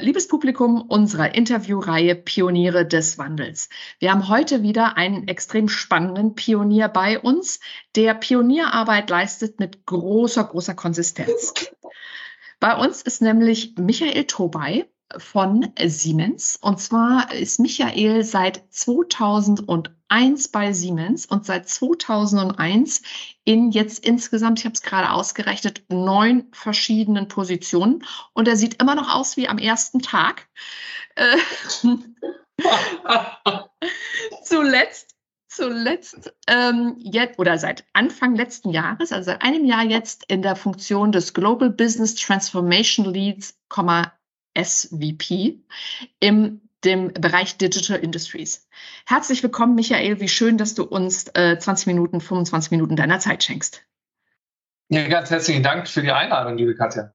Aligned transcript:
Liebes 0.00 0.28
Publikum 0.28 0.82
unserer 0.82 1.34
Interviewreihe 1.34 2.14
Pioniere 2.14 2.86
des 2.86 3.18
Wandels. 3.18 3.68
Wir 3.98 4.10
haben 4.10 4.28
heute 4.28 4.62
wieder 4.62 4.96
einen 4.96 5.28
extrem 5.28 5.68
spannenden 5.68 6.34
Pionier 6.34 6.88
bei 6.88 7.18
uns, 7.18 7.60
der 7.96 8.14
Pionierarbeit 8.14 9.10
leistet 9.10 9.58
mit 9.60 9.86
großer, 9.86 10.44
großer 10.44 10.74
Konsistenz. 10.74 11.54
Bei 12.60 12.76
uns 12.76 13.02
ist 13.02 13.22
nämlich 13.22 13.74
Michael 13.76 14.24
Tobey 14.24 14.84
von 15.16 15.72
Siemens. 15.82 16.56
Und 16.60 16.80
zwar 16.80 17.32
ist 17.32 17.60
Michael 17.60 18.24
seit 18.24 18.62
2001 18.70 20.48
bei 20.48 20.72
Siemens 20.72 21.26
und 21.26 21.46
seit 21.46 21.68
2001 21.68 23.02
in 23.44 23.70
jetzt 23.70 24.04
insgesamt, 24.04 24.58
ich 24.58 24.64
habe 24.64 24.74
es 24.74 24.82
gerade 24.82 25.10
ausgerechnet, 25.10 25.84
neun 25.88 26.48
verschiedenen 26.52 27.28
Positionen. 27.28 28.04
Und 28.34 28.48
er 28.48 28.56
sieht 28.56 28.82
immer 28.82 28.94
noch 28.94 29.14
aus 29.14 29.36
wie 29.36 29.48
am 29.48 29.58
ersten 29.58 30.00
Tag. 30.00 30.48
Äh, 31.14 31.36
zuletzt 34.44 35.14
zuletzt 35.48 36.32
ähm, 36.46 36.96
jetzt 36.98 37.38
oder 37.38 37.58
seit 37.58 37.84
Anfang 37.92 38.36
letzten 38.36 38.70
Jahres, 38.70 39.12
also 39.12 39.26
seit 39.32 39.42
einem 39.42 39.64
Jahr 39.64 39.84
jetzt 39.84 40.24
in 40.28 40.42
der 40.42 40.54
Funktion 40.54 41.10
des 41.10 41.34
Global 41.34 41.70
Business 41.70 42.14
Transformation 42.14 43.12
Leads, 43.12 43.58
SVP 44.62 45.60
im 46.20 46.60
dem 46.84 47.12
Bereich 47.12 47.56
Digital 47.56 47.98
Industries. 47.98 48.68
Herzlich 49.06 49.42
willkommen, 49.42 49.74
Michael. 49.74 50.20
Wie 50.20 50.28
schön, 50.28 50.58
dass 50.58 50.74
du 50.74 50.84
uns 50.84 51.26
äh, 51.34 51.58
20 51.58 51.88
Minuten, 51.88 52.20
25 52.20 52.70
Minuten 52.70 52.96
deiner 52.96 53.18
Zeit 53.18 53.42
schenkst. 53.42 53.82
Ja, 54.88 55.06
ganz 55.08 55.30
herzlichen 55.30 55.62
Dank 55.62 55.88
für 55.88 56.02
die 56.02 56.12
Einladung, 56.12 56.56
liebe 56.56 56.74
Katja. 56.74 57.12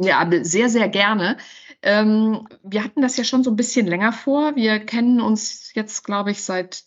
Ja, 0.00 0.28
sehr, 0.42 0.68
sehr 0.68 0.88
gerne. 0.88 1.36
Ähm, 1.82 2.48
wir 2.62 2.82
hatten 2.82 3.02
das 3.02 3.16
ja 3.16 3.24
schon 3.24 3.44
so 3.44 3.50
ein 3.50 3.56
bisschen 3.56 3.86
länger 3.86 4.12
vor. 4.12 4.56
Wir 4.56 4.80
kennen 4.80 5.20
uns 5.20 5.72
jetzt, 5.74 6.04
glaube 6.04 6.30
ich, 6.30 6.42
seit 6.42 6.84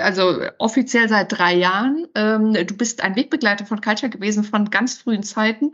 also 0.00 0.40
offiziell 0.58 1.08
seit 1.08 1.32
drei 1.32 1.54
Jahren. 1.54 2.06
Ähm, 2.14 2.54
du 2.54 2.76
bist 2.76 3.02
ein 3.02 3.16
Wegbegleiter 3.16 3.66
von 3.66 3.80
Culture 3.80 4.10
gewesen 4.10 4.44
von 4.44 4.70
ganz 4.70 4.98
frühen 4.98 5.22
Zeiten. 5.22 5.72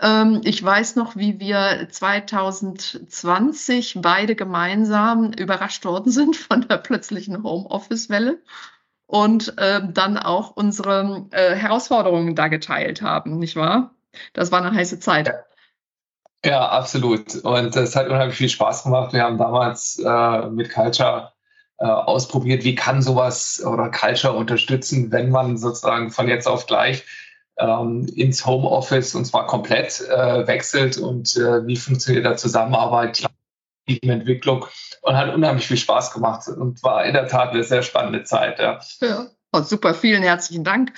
Ähm, 0.00 0.40
ich 0.44 0.62
weiß 0.62 0.96
noch, 0.96 1.16
wie 1.16 1.40
wir 1.40 1.88
2020 1.90 3.98
beide 4.02 4.36
gemeinsam 4.36 5.32
überrascht 5.32 5.84
worden 5.84 6.12
sind 6.12 6.36
von 6.36 6.66
der 6.68 6.78
plötzlichen 6.78 7.42
Homeoffice-Welle 7.42 8.38
und 9.06 9.58
äh, 9.58 9.80
dann 9.90 10.18
auch 10.18 10.56
unsere 10.56 11.26
äh, 11.30 11.54
Herausforderungen 11.54 12.34
da 12.34 12.48
geteilt 12.48 13.02
haben, 13.02 13.38
nicht 13.38 13.56
wahr? 13.56 13.94
Das 14.32 14.52
war 14.52 14.62
eine 14.62 14.76
heiße 14.76 15.00
Zeit. 15.00 15.32
Ja, 16.44 16.68
absolut. 16.68 17.34
Und 17.36 17.76
es 17.76 17.96
hat 17.96 18.08
unheimlich 18.08 18.36
viel 18.36 18.48
Spaß 18.48 18.84
gemacht. 18.84 19.12
Wir 19.12 19.24
haben 19.24 19.36
damals 19.36 19.98
äh, 19.98 20.48
mit 20.48 20.70
Culture 20.70 21.32
ausprobiert, 21.84 22.64
wie 22.64 22.74
kann 22.74 23.02
sowas 23.02 23.62
oder 23.64 23.90
Culture 23.90 24.34
unterstützen, 24.34 25.10
wenn 25.12 25.30
man 25.30 25.56
sozusagen 25.56 26.10
von 26.10 26.28
jetzt 26.28 26.46
auf 26.46 26.66
gleich 26.66 27.04
ähm, 27.58 28.06
ins 28.14 28.46
Homeoffice 28.46 29.14
und 29.14 29.24
zwar 29.24 29.46
komplett 29.46 30.00
äh, 30.00 30.46
wechselt 30.46 30.98
und 30.98 31.36
äh, 31.36 31.66
wie 31.66 31.76
funktioniert 31.76 32.24
da 32.24 32.36
Zusammenarbeit, 32.36 33.24
Entwicklung 34.02 34.66
und 35.02 35.16
hat 35.16 35.34
unheimlich 35.34 35.66
viel 35.66 35.76
Spaß 35.76 36.12
gemacht 36.12 36.46
und 36.48 36.82
war 36.82 37.04
in 37.04 37.14
der 37.14 37.26
Tat 37.26 37.50
eine 37.50 37.64
sehr 37.64 37.82
spannende 37.82 38.22
Zeit. 38.22 38.58
Ja, 38.58 38.80
ja. 39.00 39.26
Oh, 39.52 39.62
super, 39.62 39.94
vielen 39.94 40.22
herzlichen 40.22 40.62
Dank 40.62 40.92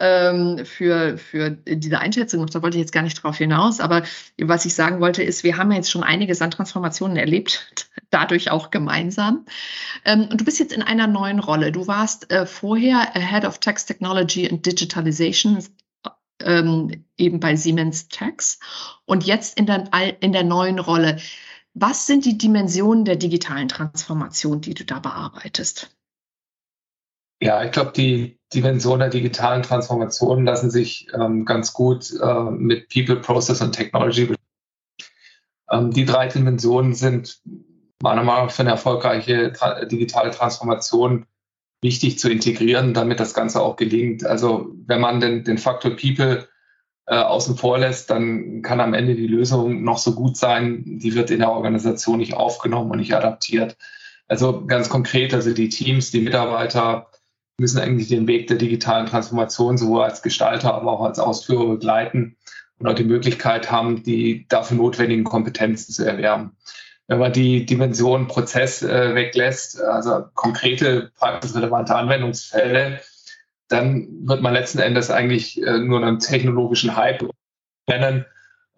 ähm, 0.00 0.64
für, 0.64 1.18
für 1.18 1.50
diese 1.50 1.98
Einschätzung. 1.98 2.46
Da 2.46 2.62
wollte 2.62 2.76
ich 2.76 2.82
jetzt 2.82 2.92
gar 2.92 3.02
nicht 3.02 3.22
drauf 3.22 3.38
hinaus. 3.38 3.80
Aber 3.80 4.02
was 4.40 4.64
ich 4.64 4.74
sagen 4.74 5.00
wollte, 5.00 5.22
ist, 5.22 5.44
wir 5.44 5.56
haben 5.56 5.72
jetzt 5.72 5.90
schon 5.90 6.04
einiges 6.04 6.42
an 6.42 6.50
Transformationen 6.50 7.16
erlebt, 7.16 7.68
dadurch 8.10 8.50
auch 8.50 8.70
gemeinsam. 8.70 9.46
Ähm, 10.04 10.28
und 10.30 10.40
du 10.40 10.44
bist 10.44 10.58
jetzt 10.58 10.72
in 10.72 10.82
einer 10.82 11.06
neuen 11.06 11.38
Rolle. 11.38 11.72
Du 11.72 11.86
warst 11.86 12.30
äh, 12.32 12.46
vorher 12.46 13.12
Head 13.14 13.44
of 13.44 13.58
Tax 13.58 13.86
Technology 13.86 14.48
and 14.48 14.64
Digitalization 14.64 15.62
ähm, 16.40 17.04
eben 17.16 17.40
bei 17.40 17.56
Siemens 17.56 18.08
Tax 18.08 18.60
und 19.04 19.24
jetzt 19.24 19.58
in 19.58 19.66
der, 19.66 19.90
in 20.20 20.32
der 20.32 20.44
neuen 20.44 20.78
Rolle. 20.78 21.18
Was 21.74 22.06
sind 22.06 22.24
die 22.24 22.38
Dimensionen 22.38 23.04
der 23.04 23.16
digitalen 23.16 23.68
Transformation, 23.68 24.60
die 24.60 24.74
du 24.74 24.84
da 24.84 24.98
bearbeitest? 24.98 25.97
Ja, 27.40 27.62
ich 27.62 27.70
glaube, 27.70 27.92
die 27.94 28.38
Dimensionen 28.52 29.00
der 29.00 29.10
digitalen 29.10 29.62
Transformation 29.62 30.44
lassen 30.44 30.70
sich 30.70 31.08
ähm, 31.14 31.44
ganz 31.44 31.72
gut 31.72 32.12
äh, 32.20 32.50
mit 32.50 32.88
People, 32.88 33.16
Process 33.16 33.60
und 33.60 33.72
Technology. 33.72 34.34
Ähm, 35.70 35.90
die 35.90 36.04
drei 36.04 36.28
Dimensionen 36.28 36.94
sind 36.94 37.40
meiner 38.02 38.22
Meinung 38.22 38.46
nach 38.46 38.52
für 38.52 38.62
eine 38.62 38.70
erfolgreiche 38.70 39.52
tra 39.52 39.84
digitale 39.84 40.30
Transformation 40.30 41.26
wichtig 41.80 42.18
zu 42.18 42.30
integrieren, 42.30 42.94
damit 42.94 43.20
das 43.20 43.34
Ganze 43.34 43.60
auch 43.60 43.76
gelingt. 43.76 44.24
Also 44.24 44.72
wenn 44.86 45.00
man 45.00 45.20
den, 45.20 45.44
den 45.44 45.58
Faktor 45.58 45.92
People 45.92 46.48
äh, 47.06 47.16
außen 47.16 47.56
vor 47.56 47.78
lässt, 47.78 48.10
dann 48.10 48.62
kann 48.62 48.80
am 48.80 48.94
Ende 48.94 49.14
die 49.14 49.26
Lösung 49.26 49.84
noch 49.84 49.98
so 49.98 50.14
gut 50.14 50.36
sein, 50.36 50.82
die 50.84 51.14
wird 51.14 51.30
in 51.30 51.40
der 51.40 51.52
Organisation 51.52 52.18
nicht 52.18 52.34
aufgenommen 52.34 52.90
und 52.90 52.98
nicht 52.98 53.14
adaptiert. 53.14 53.76
Also 54.26 54.66
ganz 54.66 54.88
konkret, 54.88 55.32
also 55.32 55.52
die 55.52 55.68
Teams, 55.68 56.10
die 56.10 56.20
Mitarbeiter, 56.20 57.07
müssen 57.58 57.80
eigentlich 57.80 58.08
den 58.08 58.26
Weg 58.26 58.46
der 58.46 58.56
digitalen 58.56 59.06
Transformation 59.06 59.76
sowohl 59.76 60.02
als 60.02 60.22
Gestalter, 60.22 60.74
aber 60.74 60.92
auch 60.92 61.04
als 61.04 61.18
Ausführer 61.18 61.66
begleiten 61.66 62.36
und 62.78 62.86
auch 62.86 62.94
die 62.94 63.04
Möglichkeit 63.04 63.70
haben, 63.70 64.02
die 64.04 64.46
dafür 64.48 64.76
notwendigen 64.76 65.24
Kompetenzen 65.24 65.92
zu 65.92 66.04
erwerben. 66.04 66.56
Wenn 67.08 67.18
man 67.18 67.32
die 67.32 67.66
Dimension 67.66 68.28
Prozess 68.28 68.82
äh, 68.82 69.14
weglässt, 69.14 69.80
also 69.80 70.26
konkrete 70.34 71.10
praxisrelevante 71.18 71.94
Anwendungsfälle, 71.94 73.00
dann 73.68 74.08
wird 74.26 74.42
man 74.42 74.52
letzten 74.52 74.78
Endes 74.78 75.10
eigentlich 75.10 75.60
äh, 75.62 75.78
nur 75.78 76.02
einen 76.02 76.20
technologischen 76.20 76.96
Hype 76.96 77.28
nennen 77.88 78.24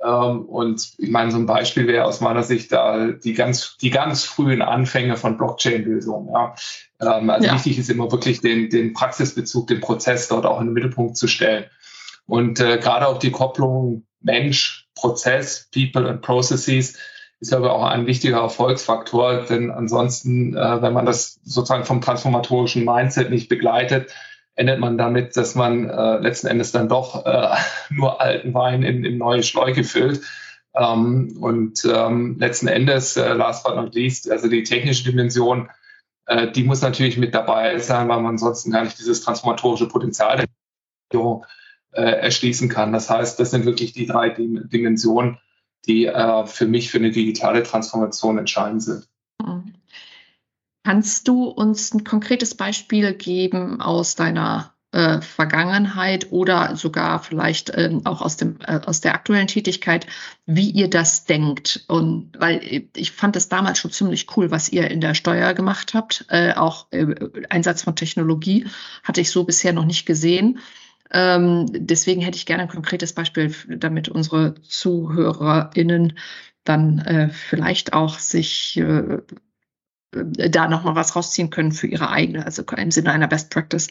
und 0.08 0.94
ich 0.96 1.10
meine, 1.10 1.30
so 1.30 1.36
ein 1.36 1.46
Beispiel 1.46 1.86
wäre 1.86 2.06
aus 2.06 2.20
meiner 2.20 2.42
Sicht 2.42 2.72
da 2.72 3.08
die 3.08 3.34
ganz, 3.34 3.76
die 3.76 3.90
ganz 3.90 4.24
frühen 4.24 4.62
Anfänge 4.62 5.16
von 5.16 5.36
Blockchain-Lösungen. 5.36 6.32
Ja. 6.32 6.54
Ähm, 7.00 7.28
also 7.28 7.46
ja. 7.46 7.54
wichtig 7.54 7.78
ist 7.78 7.90
immer 7.90 8.10
wirklich 8.10 8.40
den, 8.40 8.70
den 8.70 8.94
Praxisbezug, 8.94 9.66
den 9.66 9.80
Prozess 9.80 10.28
dort 10.28 10.46
auch 10.46 10.60
in 10.60 10.68
den 10.68 10.74
Mittelpunkt 10.74 11.16
zu 11.16 11.28
stellen. 11.28 11.66
Und 12.26 12.60
äh, 12.60 12.78
gerade 12.78 13.08
auch 13.08 13.18
die 13.18 13.30
Kopplung 13.30 14.06
Mensch, 14.22 14.88
Prozess, 14.94 15.68
People 15.72 16.08
and 16.08 16.22
Processes 16.22 16.96
ist 17.40 17.54
aber 17.54 17.72
auch 17.72 17.84
ein 17.84 18.06
wichtiger 18.06 18.38
Erfolgsfaktor, 18.38 19.46
denn 19.46 19.70
ansonsten, 19.70 20.54
äh, 20.54 20.82
wenn 20.82 20.92
man 20.92 21.06
das 21.06 21.40
sozusagen 21.42 21.84
vom 21.84 22.02
transformatorischen 22.02 22.84
Mindset 22.84 23.30
nicht 23.30 23.48
begleitet, 23.48 24.12
endet 24.60 24.78
man 24.78 24.98
damit, 24.98 25.36
dass 25.38 25.54
man 25.54 25.88
äh, 25.88 26.18
letzten 26.18 26.46
Endes 26.46 26.70
dann 26.70 26.88
doch 26.88 27.24
äh, 27.24 27.56
nur 27.90 28.20
alten 28.20 28.52
Wein 28.52 28.82
in, 28.82 29.04
in 29.04 29.16
neue 29.16 29.42
Schläuche 29.42 29.84
füllt. 29.84 30.20
Ähm, 30.76 31.38
und 31.40 31.84
ähm, 31.84 32.36
letzten 32.38 32.68
Endes, 32.68 33.16
äh, 33.16 33.32
last 33.32 33.64
but 33.64 33.74
not 33.74 33.94
least, 33.94 34.30
also 34.30 34.48
die 34.48 34.62
technische 34.62 35.04
Dimension, 35.04 35.70
äh, 36.26 36.52
die 36.52 36.62
muss 36.62 36.82
natürlich 36.82 37.16
mit 37.16 37.34
dabei 37.34 37.78
sein, 37.78 38.08
weil 38.08 38.18
man 38.18 38.32
ansonsten 38.32 38.70
gar 38.70 38.84
nicht 38.84 38.98
dieses 38.98 39.22
transformatorische 39.22 39.88
Potenzial 39.88 40.36
der 40.36 40.46
Regierung 41.10 41.46
äh, 41.92 42.02
erschließen 42.02 42.68
kann. 42.68 42.92
Das 42.92 43.08
heißt, 43.08 43.40
das 43.40 43.50
sind 43.50 43.64
wirklich 43.64 43.94
die 43.94 44.06
drei 44.06 44.28
Dimensionen, 44.28 45.38
die 45.86 46.04
äh, 46.04 46.44
für 46.44 46.66
mich 46.66 46.90
für 46.90 46.98
eine 46.98 47.10
digitale 47.10 47.62
Transformation 47.62 48.36
entscheidend 48.36 48.82
sind. 48.82 49.08
Kannst 50.82 51.28
du 51.28 51.44
uns 51.44 51.92
ein 51.92 52.04
konkretes 52.04 52.54
Beispiel 52.54 53.12
geben 53.12 53.80
aus 53.80 54.14
deiner 54.14 54.74
äh, 54.92 55.20
Vergangenheit 55.20 56.32
oder 56.32 56.74
sogar 56.74 57.22
vielleicht 57.22 57.70
ähm, 57.76 58.04
auch 58.06 58.22
aus, 58.22 58.36
dem, 58.36 58.58
äh, 58.66 58.80
aus 58.86 59.00
der 59.00 59.14
aktuellen 59.14 59.46
Tätigkeit, 59.46 60.06
wie 60.46 60.70
ihr 60.70 60.88
das 60.88 61.26
denkt? 61.26 61.84
Und 61.86 62.32
weil 62.38 62.88
ich 62.96 63.12
fand 63.12 63.36
es 63.36 63.48
damals 63.48 63.78
schon 63.78 63.90
ziemlich 63.92 64.36
cool, 64.36 64.50
was 64.50 64.70
ihr 64.70 64.90
in 64.90 65.00
der 65.00 65.14
Steuer 65.14 65.54
gemacht 65.54 65.94
habt. 65.94 66.24
Äh, 66.28 66.54
auch 66.54 66.86
äh, 66.90 67.14
Einsatz 67.50 67.82
von 67.82 67.94
Technologie 67.94 68.66
hatte 69.04 69.20
ich 69.20 69.30
so 69.30 69.44
bisher 69.44 69.72
noch 69.72 69.84
nicht 69.84 70.06
gesehen. 70.06 70.58
Ähm, 71.12 71.66
deswegen 71.70 72.20
hätte 72.20 72.36
ich 72.36 72.46
gerne 72.46 72.62
ein 72.64 72.68
konkretes 72.68 73.12
Beispiel, 73.12 73.54
damit 73.68 74.08
unsere 74.08 74.54
ZuhörerInnen 74.62 76.18
dann 76.64 76.98
äh, 77.00 77.28
vielleicht 77.30 77.92
auch 77.92 78.18
sich 78.18 78.76
äh, 78.76 79.18
da 80.12 80.68
nochmal 80.68 80.96
was 80.96 81.14
rausziehen 81.14 81.50
können 81.50 81.72
für 81.72 81.86
ihre 81.86 82.10
eigene, 82.10 82.44
also 82.44 82.62
im 82.62 82.90
Sinne 82.90 83.12
einer 83.12 83.28
Best 83.28 83.50
Practice. 83.50 83.88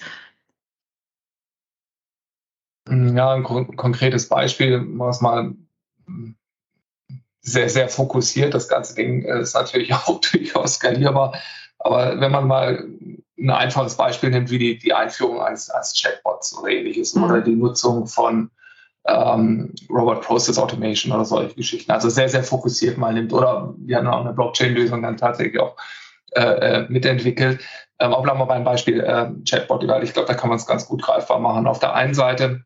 Mm, 2.88 3.16
ja, 3.16 3.34
ein 3.34 3.44
konkretes 3.44 4.28
Beispiel, 4.28 4.84
was 4.98 5.22
mal 5.22 5.56
mm, 6.06 6.36
sehr, 7.42 7.70
sehr 7.70 7.90
fokussiert. 7.90 8.54
Das 8.54 8.68
ganze 8.68 8.96
Ding 8.96 9.24
ist 9.24 9.54
natürlich 9.54 9.94
auch 9.94 10.20
durchaus 10.20 10.76
skalierbar. 10.76 11.36
Aber 11.78 12.20
wenn 12.20 12.32
man 12.32 12.48
mal 12.48 12.86
ein 13.38 13.50
einfaches 13.50 13.96
Beispiel 13.96 14.32
nimmt, 14.32 14.52
wie 14.52 14.60
die, 14.60 14.78
die 14.78 14.94
Einführung 14.94 15.42
eines, 15.42 15.70
eines 15.70 15.94
Chatbots 15.94 16.58
oder 16.58 16.70
ähnliches 16.70 17.16
mhm. 17.16 17.24
oder 17.24 17.42
die 17.42 17.56
Nutzung 17.56 18.06
von 18.08 18.52
ähm, 19.08 19.74
Robot 19.90 20.22
Process 20.22 20.58
Automation 20.58 21.14
oder 21.14 21.24
solche 21.24 21.56
Geschichten. 21.56 21.92
Also 21.92 22.10
sehr, 22.10 22.28
sehr 22.28 22.44
fokussiert 22.44 22.98
mal 22.98 23.14
nimmt. 23.14 23.32
Oder 23.32 23.74
wir 23.78 23.98
haben 23.98 24.08
auch 24.08 24.26
eine 24.26 24.34
Blockchain-Lösung 24.34 25.02
dann 25.02 25.16
tatsächlich 25.16 25.60
auch 25.60 25.78
äh, 26.32 26.42
äh 26.42 26.86
mitentwickelt. 26.90 27.62
Ähm, 28.00 28.14
auch 28.14 28.24
wir 28.26 28.46
beim 28.46 28.64
Beispiel 28.64 29.02
äh, 29.02 29.30
Chatbot, 29.48 29.88
weil 29.88 30.04
ich 30.04 30.14
glaube, 30.14 30.28
da 30.28 30.34
kann 30.34 30.50
man 30.50 30.58
es 30.58 30.66
ganz 30.66 30.86
gut 30.86 31.02
greifbar 31.02 31.40
machen. 31.40 31.68
Auf 31.68 31.80
der 31.80 31.94
einen 31.94 32.14
Seite 32.14 32.64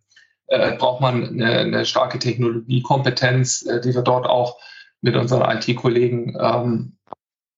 äh, 0.48 0.74
braucht 0.74 1.02
man 1.02 1.30
eine, 1.30 1.60
eine 1.60 1.86
starke 1.86 2.20
Technologiekompetenz, 2.20 3.66
äh, 3.66 3.82
die 3.82 3.96
wir 3.96 4.04
dort 4.04 4.28
auch 4.28 4.60
mit 5.02 5.16
unseren 5.16 5.50
IT-Kollegen 5.58 6.38
ähm, 6.40 6.98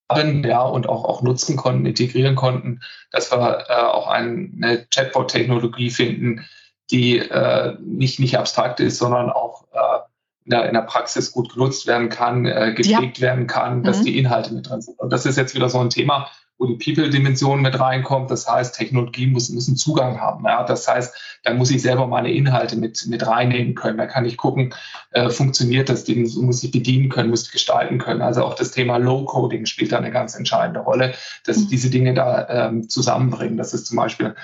haben 0.09 0.43
ja, 0.43 0.61
und 0.63 0.87
auch, 0.87 1.03
auch 1.05 1.21
nutzen 1.21 1.57
konnten, 1.57 1.85
integrieren 1.85 2.35
konnten, 2.35 2.81
dass 3.11 3.31
wir 3.31 3.65
äh, 3.69 3.73
auch 3.73 4.07
ein, 4.07 4.59
eine 4.61 4.85
Chatbot-Technologie 4.87 5.89
finden, 5.89 6.45
die 6.91 7.19
äh, 7.19 7.75
nicht, 7.81 8.19
nicht 8.19 8.37
abstrakt 8.37 8.79
ist, 8.79 8.97
sondern 8.97 9.29
auch 9.31 9.65
äh, 9.73 9.99
der, 10.45 10.67
in 10.67 10.73
der 10.73 10.81
Praxis 10.81 11.31
gut 11.31 11.53
genutzt 11.53 11.87
werden 11.87 12.09
kann, 12.09 12.45
äh, 12.45 12.73
gepflegt 12.75 13.17
ja. 13.17 13.27
werden 13.27 13.47
kann, 13.47 13.83
dass 13.83 13.99
mhm. 13.99 14.05
die 14.05 14.17
Inhalte 14.19 14.53
mit 14.53 14.69
drin 14.69 14.81
sind. 14.81 14.99
Und 14.99 15.11
das 15.11 15.25
ist 15.25 15.37
jetzt 15.37 15.55
wieder 15.55 15.69
so 15.69 15.79
ein 15.79 15.89
Thema, 15.89 16.29
wo 16.57 16.67
die 16.67 16.75
People-Dimension 16.75 17.61
mit 17.61 17.79
reinkommt. 17.79 18.31
Das 18.31 18.47
heißt, 18.47 18.75
Technologie 18.75 19.27
muss, 19.27 19.49
muss 19.49 19.67
einen 19.67 19.75
Zugang 19.75 20.21
haben. 20.21 20.45
Ja? 20.45 20.63
Das 20.63 20.87
heißt, 20.87 21.39
da 21.43 21.53
muss 21.53 21.71
ich 21.71 21.81
selber 21.81 22.07
meine 22.07 22.31
Inhalte 22.31 22.77
mit, 22.77 23.05
mit 23.07 23.25
reinnehmen 23.27 23.75
können. 23.75 23.97
Da 23.97 24.05
kann 24.05 24.25
ich 24.25 24.37
gucken, 24.37 24.73
äh, 25.11 25.29
funktioniert 25.29 25.89
das, 25.89 26.05
den 26.05 26.23
muss 26.23 26.63
ich 26.63 26.71
bedienen 26.71 27.09
können, 27.09 27.29
muss 27.29 27.47
ich 27.47 27.51
gestalten 27.51 27.97
können. 27.97 28.21
Also 28.21 28.45
auch 28.45 28.53
das 28.53 28.71
Thema 28.71 28.97
Low-Coding 28.97 29.65
spielt 29.65 29.91
da 29.91 29.97
eine 29.97 30.11
ganz 30.11 30.35
entscheidende 30.35 30.79
Rolle, 30.79 31.13
dass 31.43 31.57
mhm. 31.57 31.67
diese 31.69 31.89
Dinge 31.89 32.13
da 32.13 32.47
ähm, 32.67 32.87
zusammenbringen. 32.87 33.57
Das 33.57 33.73
ist 33.73 33.87
zum 33.87 33.97
Beispiel 33.97 34.35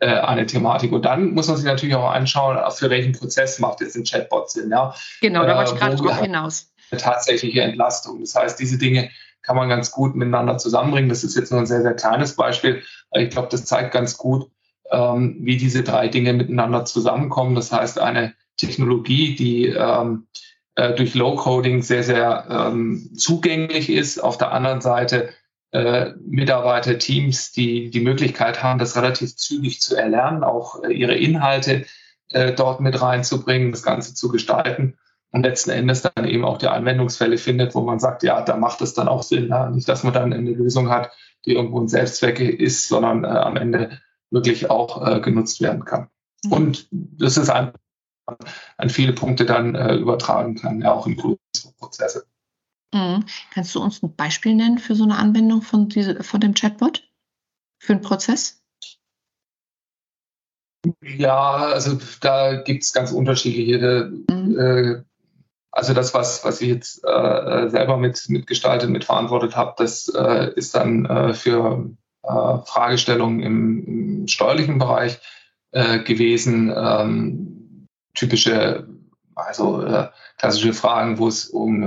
äh, 0.00 0.08
eine 0.08 0.46
Thematik. 0.46 0.92
Und 0.92 1.04
dann 1.04 1.32
muss 1.32 1.48
man 1.48 1.56
sich 1.56 1.66
natürlich 1.66 1.94
auch 1.94 2.10
anschauen, 2.10 2.58
für 2.72 2.90
welchen 2.90 3.12
Prozess 3.12 3.58
macht 3.58 3.80
jetzt 3.80 3.96
ein 3.96 4.04
Chatbot 4.04 4.50
Sinn. 4.50 4.70
Ja? 4.70 4.94
Genau, 5.20 5.44
da 5.44 5.56
wollte 5.56 5.72
ich 5.74 5.78
gerade 5.78 5.96
drauf 5.96 6.20
hinaus. 6.20 6.72
Eine 6.90 7.00
tatsächliche 7.00 7.62
Entlastung. 7.62 8.20
Das 8.20 8.34
heißt, 8.34 8.58
diese 8.58 8.78
Dinge 8.78 9.10
kann 9.42 9.56
man 9.56 9.68
ganz 9.68 9.90
gut 9.90 10.14
miteinander 10.14 10.58
zusammenbringen. 10.58 11.08
Das 11.08 11.24
ist 11.24 11.36
jetzt 11.36 11.50
nur 11.50 11.60
ein 11.60 11.66
sehr, 11.66 11.82
sehr 11.82 11.94
kleines 11.94 12.36
Beispiel. 12.36 12.82
Aber 13.10 13.22
ich 13.22 13.30
glaube, 13.30 13.48
das 13.50 13.64
zeigt 13.64 13.92
ganz 13.92 14.16
gut, 14.16 14.50
ähm, 14.90 15.36
wie 15.40 15.56
diese 15.56 15.82
drei 15.82 16.08
Dinge 16.08 16.32
miteinander 16.32 16.84
zusammenkommen. 16.84 17.54
Das 17.54 17.72
heißt, 17.72 17.98
eine 17.98 18.34
Technologie, 18.56 19.34
die 19.34 19.66
ähm, 19.66 20.26
äh, 20.74 20.94
durch 20.94 21.14
Low-Coding 21.14 21.82
sehr, 21.82 22.04
sehr 22.04 22.46
ähm, 22.48 23.10
zugänglich 23.16 23.90
ist. 23.90 24.22
Auf 24.22 24.38
der 24.38 24.52
anderen 24.52 24.80
Seite 24.80 25.30
äh, 25.72 26.12
Mitarbeiter, 26.26 26.98
Teams, 26.98 27.52
die 27.52 27.90
die 27.90 28.00
Möglichkeit 28.00 28.62
haben, 28.62 28.78
das 28.78 28.96
relativ 28.96 29.36
zügig 29.36 29.80
zu 29.80 29.96
erlernen, 29.96 30.44
auch 30.44 30.82
äh, 30.82 30.92
ihre 30.92 31.14
Inhalte 31.14 31.84
äh, 32.30 32.52
dort 32.52 32.80
mit 32.80 33.00
reinzubringen, 33.00 33.72
das 33.72 33.82
Ganze 33.82 34.14
zu 34.14 34.28
gestalten 34.28 34.98
und 35.30 35.42
letzten 35.42 35.70
Endes 35.70 36.02
dann 36.02 36.26
eben 36.26 36.44
auch 36.44 36.58
die 36.58 36.68
Anwendungsfälle 36.68 37.38
findet, 37.38 37.74
wo 37.74 37.82
man 37.82 38.00
sagt, 38.00 38.22
ja, 38.22 38.42
da 38.42 38.56
macht 38.56 38.80
es 38.80 38.94
dann 38.94 39.08
auch 39.08 39.22
Sinn. 39.22 39.48
Ja? 39.48 39.68
Nicht, 39.68 39.88
dass 39.88 40.04
man 40.04 40.14
dann 40.14 40.32
eine 40.32 40.50
Lösung 40.50 40.88
hat, 40.88 41.10
die 41.44 41.54
irgendwo 41.54 41.80
ein 41.80 41.88
Selbstzweck 41.88 42.40
ist, 42.40 42.88
sondern 42.88 43.24
äh, 43.24 43.28
am 43.28 43.56
Ende 43.56 43.98
wirklich 44.30 44.70
auch 44.70 45.06
äh, 45.06 45.20
genutzt 45.20 45.60
werden 45.60 45.84
kann. 45.84 46.08
Mhm. 46.44 46.52
Und 46.52 46.88
das 46.90 47.36
ist 47.36 47.50
ein, 47.50 47.72
an 48.76 48.90
viele 48.90 49.12
Punkte 49.12 49.44
dann 49.44 49.74
äh, 49.74 49.94
übertragen 49.94 50.54
kann, 50.54 50.80
ja 50.80 50.92
auch 50.92 51.06
im 51.06 51.16
Prozesse. 51.78 52.26
Mhm. 52.94 53.24
Kannst 53.52 53.74
du 53.74 53.82
uns 53.82 54.02
ein 54.02 54.14
Beispiel 54.14 54.54
nennen 54.54 54.78
für 54.78 54.94
so 54.94 55.04
eine 55.04 55.16
Anwendung 55.16 55.62
von, 55.62 55.88
diese, 55.88 56.22
von 56.22 56.40
dem 56.40 56.54
Chatbot? 56.54 57.08
Für 57.80 57.92
einen 57.92 58.02
Prozess? 58.02 58.62
Ja, 61.02 61.56
also 61.56 61.98
da 62.20 62.62
gibt 62.62 62.84
es 62.84 62.92
ganz 62.92 63.12
unterschiedliche. 63.12 64.10
Mhm. 64.30 64.58
Äh, 64.58 65.02
also 65.70 65.92
das, 65.92 66.14
was, 66.14 66.44
was 66.44 66.60
ich 66.60 66.68
jetzt 66.68 67.04
äh, 67.04 67.68
selber 67.68 67.98
mit, 67.98 68.24
mitgestaltet, 68.28 68.90
mitverantwortet 68.90 69.54
habe, 69.56 69.74
das 69.76 70.08
äh, 70.08 70.52
ist 70.54 70.74
dann 70.74 71.04
äh, 71.04 71.34
für 71.34 71.90
äh, 72.22 72.58
Fragestellungen 72.64 73.40
im, 73.40 73.84
im, 73.86 74.28
steuerlichen 74.28 74.78
Bereich 74.78 75.18
äh, 75.72 75.98
gewesen. 76.00 76.72
Ähm, 76.74 77.86
typische, 78.14 78.88
also 79.34 79.82
äh, 79.82 80.08
klassische 80.38 80.72
Fragen, 80.72 81.18
wo 81.18 81.28
es 81.28 81.46
um 81.46 81.86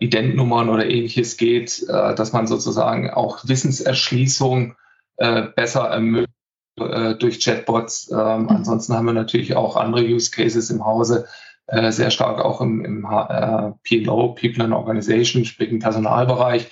Identnummern 0.00 0.68
oder 0.68 0.86
ähnliches 0.86 1.36
geht, 1.36 1.86
dass 1.88 2.32
man 2.32 2.46
sozusagen 2.46 3.10
auch 3.10 3.40
Wissenserschließung 3.46 4.74
besser 5.16 5.82
ermöglicht 5.82 6.34
durch 6.76 7.40
Chatbots. 7.40 8.10
Ähm, 8.10 8.42
mhm. 8.42 8.48
Ansonsten 8.48 8.94
haben 8.94 9.06
wir 9.06 9.12
natürlich 9.12 9.54
auch 9.54 9.76
andere 9.76 10.02
Use 10.02 10.30
Cases 10.30 10.70
im 10.70 10.84
Hause, 10.84 11.26
äh, 11.70 11.92
sehr 11.92 12.10
stark 12.10 12.44
auch 12.44 12.60
im, 12.60 12.84
im 12.84 13.04
äh, 13.04 13.70
PLO, 13.84 14.34
People 14.34 14.64
and 14.64 14.74
Organization, 14.74 15.44
sprich 15.44 15.70
im 15.70 15.78
Personalbereich 15.78 16.68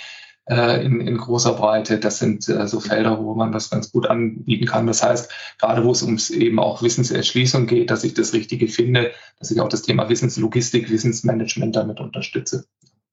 äh, 0.47 0.85
in, 0.85 1.01
in 1.01 1.17
großer 1.19 1.53
Breite. 1.53 1.99
Das 1.99 2.19
sind 2.19 2.49
äh, 2.49 2.67
so 2.67 2.81
Felder, 2.81 3.23
wo 3.23 3.35
man 3.35 3.53
das 3.53 3.71
ganz 3.71 3.93
gut 3.93 4.09
anbieten 4.09 4.67
kann. 4.67 4.89
Das 4.89 5.03
heißt, 5.03 5.31
gerade 5.59 5.85
wo 5.85 5.93
es 5.93 6.03
ums 6.03 6.31
eben 6.31 6.59
auch 6.59 6.83
Wissenserschließung 6.83 7.67
geht, 7.67 7.91
dass 7.91 8.03
ich 8.03 8.15
das 8.15 8.33
Richtige 8.33 8.67
finde, 8.67 9.13
dass 9.39 9.53
ich 9.53 9.61
auch 9.61 9.69
das 9.69 9.83
Thema 9.83 10.09
Wissenslogistik, 10.09 10.91
Wissensmanagement 10.91 11.77
damit 11.77 12.01
unterstütze. 12.01 12.67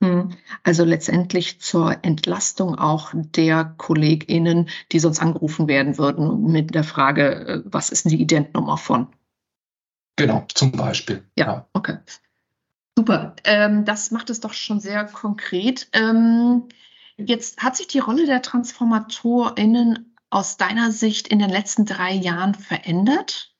Hm. 0.03 0.31
Also 0.63 0.83
letztendlich 0.83 1.61
zur 1.61 2.03
Entlastung 2.03 2.75
auch 2.75 3.11
der 3.13 3.75
KollegInnen, 3.77 4.69
die 4.91 4.99
sonst 4.99 5.19
angerufen 5.19 5.67
werden 5.67 5.97
würden 5.97 6.51
mit 6.51 6.75
der 6.75 6.83
Frage, 6.83 7.47
äh, 7.47 7.61
was 7.65 7.89
ist 7.89 8.05
denn 8.05 8.11
die 8.11 8.21
Identnummer 8.21 8.77
von? 8.77 9.07
Genau, 10.17 10.45
zum 10.53 10.71
Beispiel. 10.71 11.25
Ja, 11.37 11.45
ja. 11.45 11.69
okay. 11.73 11.97
Super. 12.97 13.35
Ähm, 13.43 13.83
das 13.85 14.11
macht 14.11 14.29
es 14.29 14.39
doch 14.39 14.53
schon 14.53 14.79
sehr 14.79 15.05
konkret. 15.05 15.89
Ähm, 15.91 16.69
jetzt 17.17 17.61
hat 17.61 17.75
sich 17.75 17.87
die 17.87 17.99
Rolle 17.99 18.25
der 18.25 18.41
TransformatorInnen 18.41 20.15
aus 20.29 20.57
deiner 20.57 20.91
Sicht 20.91 21.27
in 21.27 21.39
den 21.39 21.49
letzten 21.49 21.85
drei 21.85 22.13
Jahren 22.13 22.55
verändert? 22.55 23.53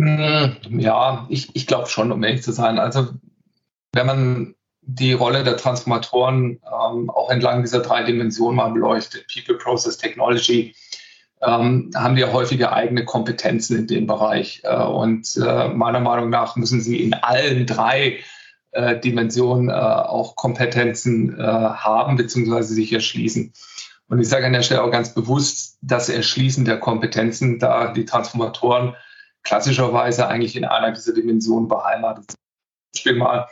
Hm, 0.00 0.80
ja, 0.80 1.26
ich, 1.28 1.54
ich 1.54 1.66
glaube 1.66 1.88
schon, 1.88 2.10
um 2.12 2.22
ehrlich 2.22 2.42
zu 2.42 2.52
sein. 2.52 2.78
Also, 2.78 3.14
wenn 3.92 4.06
man 4.06 4.54
die 4.82 5.12
Rolle 5.12 5.44
der 5.44 5.56
Transformatoren 5.56 6.60
ähm, 6.66 7.10
auch 7.10 7.30
entlang 7.30 7.62
dieser 7.62 7.80
drei 7.80 8.02
Dimensionen 8.02 8.56
mal 8.56 8.72
beleuchtet, 8.72 9.26
People, 9.32 9.56
Process, 9.56 9.96
Technology, 9.96 10.74
ähm, 11.40 11.90
haben 11.94 12.16
die 12.16 12.24
häufige 12.24 12.72
eigene 12.72 13.04
Kompetenzen 13.04 13.76
in 13.76 13.86
dem 13.86 14.06
Bereich. 14.06 14.62
Äh, 14.64 14.82
und 14.82 15.36
äh, 15.36 15.68
meiner 15.68 16.00
Meinung 16.00 16.30
nach 16.30 16.56
müssen 16.56 16.80
sie 16.80 17.02
in 17.02 17.14
allen 17.14 17.66
drei 17.66 18.18
äh, 18.72 18.98
Dimensionen 18.98 19.68
äh, 19.68 19.72
auch 19.72 20.34
Kompetenzen 20.34 21.38
äh, 21.38 21.42
haben 21.42 22.16
bzw. 22.16 22.62
sich 22.62 22.92
erschließen. 22.92 23.52
Und 24.08 24.20
ich 24.20 24.28
sage 24.28 24.46
an 24.46 24.52
der 24.52 24.62
Stelle 24.62 24.82
auch 24.82 24.90
ganz 24.90 25.14
bewusst, 25.14 25.78
das 25.80 26.08
Erschließen 26.08 26.64
der 26.64 26.78
Kompetenzen, 26.78 27.58
da 27.58 27.92
die 27.92 28.04
Transformatoren 28.04 28.94
klassischerweise 29.42 30.26
eigentlich 30.28 30.56
in 30.56 30.64
einer 30.64 30.92
dieser 30.92 31.14
Dimensionen 31.14 31.68
beheimatet 31.68 32.30
sind. 32.30 32.38
Beispiel 32.94 33.14
mal, 33.14 33.48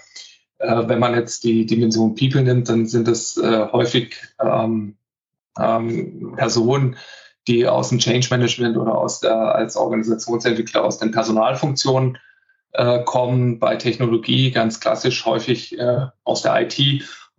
äh, 0.60 0.88
wenn 0.88 0.98
man 0.98 1.14
jetzt 1.14 1.44
die 1.44 1.66
Dimension 1.66 2.14
People 2.14 2.42
nimmt, 2.42 2.68
dann 2.68 2.86
sind 2.86 3.08
es 3.08 3.36
häufig 3.36 4.16
ähm, 4.40 4.96
ähm, 5.58 6.34
Personen, 6.36 6.96
die 7.48 7.66
aus 7.66 7.88
dem 7.88 7.98
Change 7.98 8.28
Management 8.30 8.76
oder 8.76 8.96
aus 8.96 9.20
der, 9.20 9.54
als 9.54 9.76
Organisationsentwickler 9.76 10.84
aus 10.84 10.98
den 10.98 11.10
Personalfunktionen 11.10 12.18
äh, 12.72 13.02
kommen, 13.04 13.58
bei 13.58 13.76
Technologie 13.76 14.50
ganz 14.50 14.80
klassisch 14.80 15.24
häufig 15.24 15.78
äh, 15.78 16.06
aus 16.24 16.42
der 16.42 16.60
IT 16.62 16.78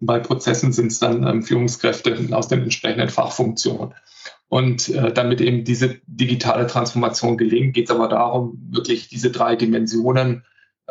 und 0.01 0.07
bei 0.07 0.19
Prozessen 0.19 0.73
sind 0.73 0.91
es 0.91 0.99
dann 0.99 1.25
ähm, 1.25 1.43
Führungskräfte 1.43 2.17
aus 2.31 2.47
den 2.47 2.63
entsprechenden 2.63 3.09
Fachfunktionen. 3.09 3.93
Und 4.49 4.89
äh, 4.89 5.13
damit 5.13 5.39
eben 5.39 5.63
diese 5.63 5.99
digitale 6.07 6.67
Transformation 6.67 7.37
gelingt, 7.37 7.73
geht 7.73 7.89
es 7.89 7.95
aber 7.95 8.09
darum, 8.09 8.59
wirklich 8.71 9.07
diese 9.07 9.31
drei 9.31 9.55
Dimensionen 9.55 10.43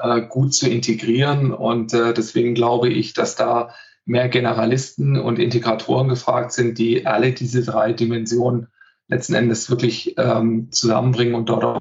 äh, 0.02 0.22
gut 0.22 0.54
zu 0.54 0.68
integrieren. 0.68 1.52
Und 1.52 1.94
äh, 1.94 2.14
deswegen 2.14 2.54
glaube 2.54 2.88
ich, 2.88 3.12
dass 3.12 3.36
da 3.36 3.74
mehr 4.04 4.28
Generalisten 4.28 5.18
und 5.18 5.38
Integratoren 5.38 6.08
gefragt 6.08 6.52
sind, 6.52 6.78
die 6.78 7.06
alle 7.06 7.32
diese 7.32 7.64
drei 7.64 7.92
Dimensionen 7.92 8.68
letzten 9.08 9.34
Endes 9.34 9.70
wirklich 9.70 10.14
ähm, 10.18 10.70
zusammenbringen 10.70 11.34
und 11.34 11.48
dort 11.48 11.64
auch 11.64 11.80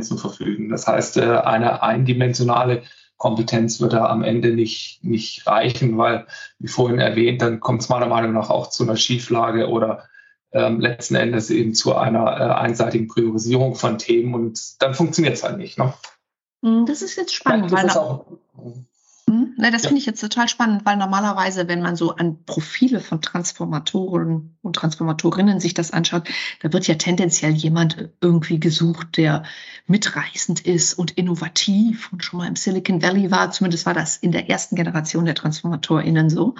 zu 0.00 0.16
verfügen. 0.16 0.68
Das 0.68 0.86
heißt, 0.86 1.16
äh, 1.16 1.38
eine 1.38 1.82
eindimensionale 1.82 2.82
Kompetenz 3.16 3.80
wird 3.80 3.94
da 3.94 4.06
am 4.06 4.22
Ende 4.22 4.54
nicht, 4.54 5.02
nicht 5.02 5.46
reichen, 5.46 5.96
weil, 5.96 6.26
wie 6.58 6.68
vorhin 6.68 6.98
erwähnt, 6.98 7.40
dann 7.40 7.60
kommt 7.60 7.82
es 7.82 7.88
meiner 7.88 8.06
Meinung 8.06 8.32
nach 8.32 8.50
auch 8.50 8.68
zu 8.68 8.82
einer 8.82 8.96
Schieflage 8.96 9.68
oder 9.68 10.04
ähm, 10.52 10.80
letzten 10.80 11.14
Endes 11.14 11.50
eben 11.50 11.74
zu 11.74 11.94
einer 11.94 12.24
äh, 12.24 12.54
einseitigen 12.54 13.08
Priorisierung 13.08 13.74
von 13.74 13.98
Themen 13.98 14.34
und 14.34 14.82
dann 14.82 14.94
funktioniert 14.94 15.34
es 15.34 15.44
halt 15.44 15.58
nicht. 15.58 15.78
Ne? 15.78 15.94
Hm, 16.66 16.84
das 16.84 17.00
ist 17.00 17.16
jetzt 17.16 17.32
spannend. 17.32 17.70
Ja, 17.70 17.84
das 17.84 17.96
auch, 17.96 18.26
Hm? 19.28 19.54
Ne, 19.56 19.70
das 19.70 19.82
ja. 19.82 19.88
finde 19.88 20.00
ich 20.00 20.06
jetzt 20.06 20.20
total 20.20 20.48
spannend, 20.48 20.84
weil 20.84 20.96
normalerweise, 20.96 21.66
wenn 21.68 21.80
man 21.80 21.96
so 21.96 22.14
an 22.14 22.44
Profile 22.44 23.00
von 23.00 23.20
Transformatoren 23.20 24.56
und 24.62 24.76
Transformatorinnen 24.76 25.58
sich 25.58 25.74
das 25.74 25.90
anschaut, 25.90 26.28
da 26.60 26.72
wird 26.72 26.86
ja 26.86 26.94
tendenziell 26.94 27.52
jemand 27.52 28.08
irgendwie 28.20 28.60
gesucht, 28.60 29.16
der 29.16 29.44
mitreißend 29.86 30.60
ist 30.60 30.94
und 30.94 31.12
innovativ 31.12 32.12
und 32.12 32.22
schon 32.22 32.38
mal 32.38 32.48
im 32.48 32.56
Silicon 32.56 33.02
Valley 33.02 33.30
war. 33.30 33.50
Zumindest 33.50 33.86
war 33.86 33.94
das 33.94 34.16
in 34.16 34.30
der 34.30 34.48
ersten 34.48 34.76
Generation 34.76 35.24
der 35.24 35.34
TransformatorInnen 35.34 36.30
so. 36.30 36.54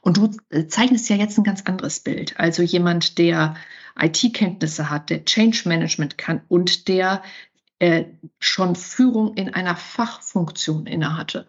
Und 0.00 0.16
du 0.16 0.30
äh, 0.50 0.66
zeichnest 0.66 1.08
ja 1.10 1.16
jetzt 1.16 1.38
ein 1.38 1.44
ganz 1.44 1.62
anderes 1.62 2.00
Bild. 2.00 2.38
Also 2.38 2.62
jemand, 2.62 3.18
der 3.18 3.54
IT-Kenntnisse 4.00 4.88
hat, 4.88 5.10
der 5.10 5.24
Change 5.24 5.62
Management 5.66 6.16
kann 6.16 6.40
und 6.48 6.88
der 6.88 7.22
äh, 7.78 8.04
schon 8.38 8.76
Führung 8.76 9.34
in 9.34 9.54
einer 9.54 9.76
Fachfunktion 9.76 10.86
innehatte. 10.86 11.46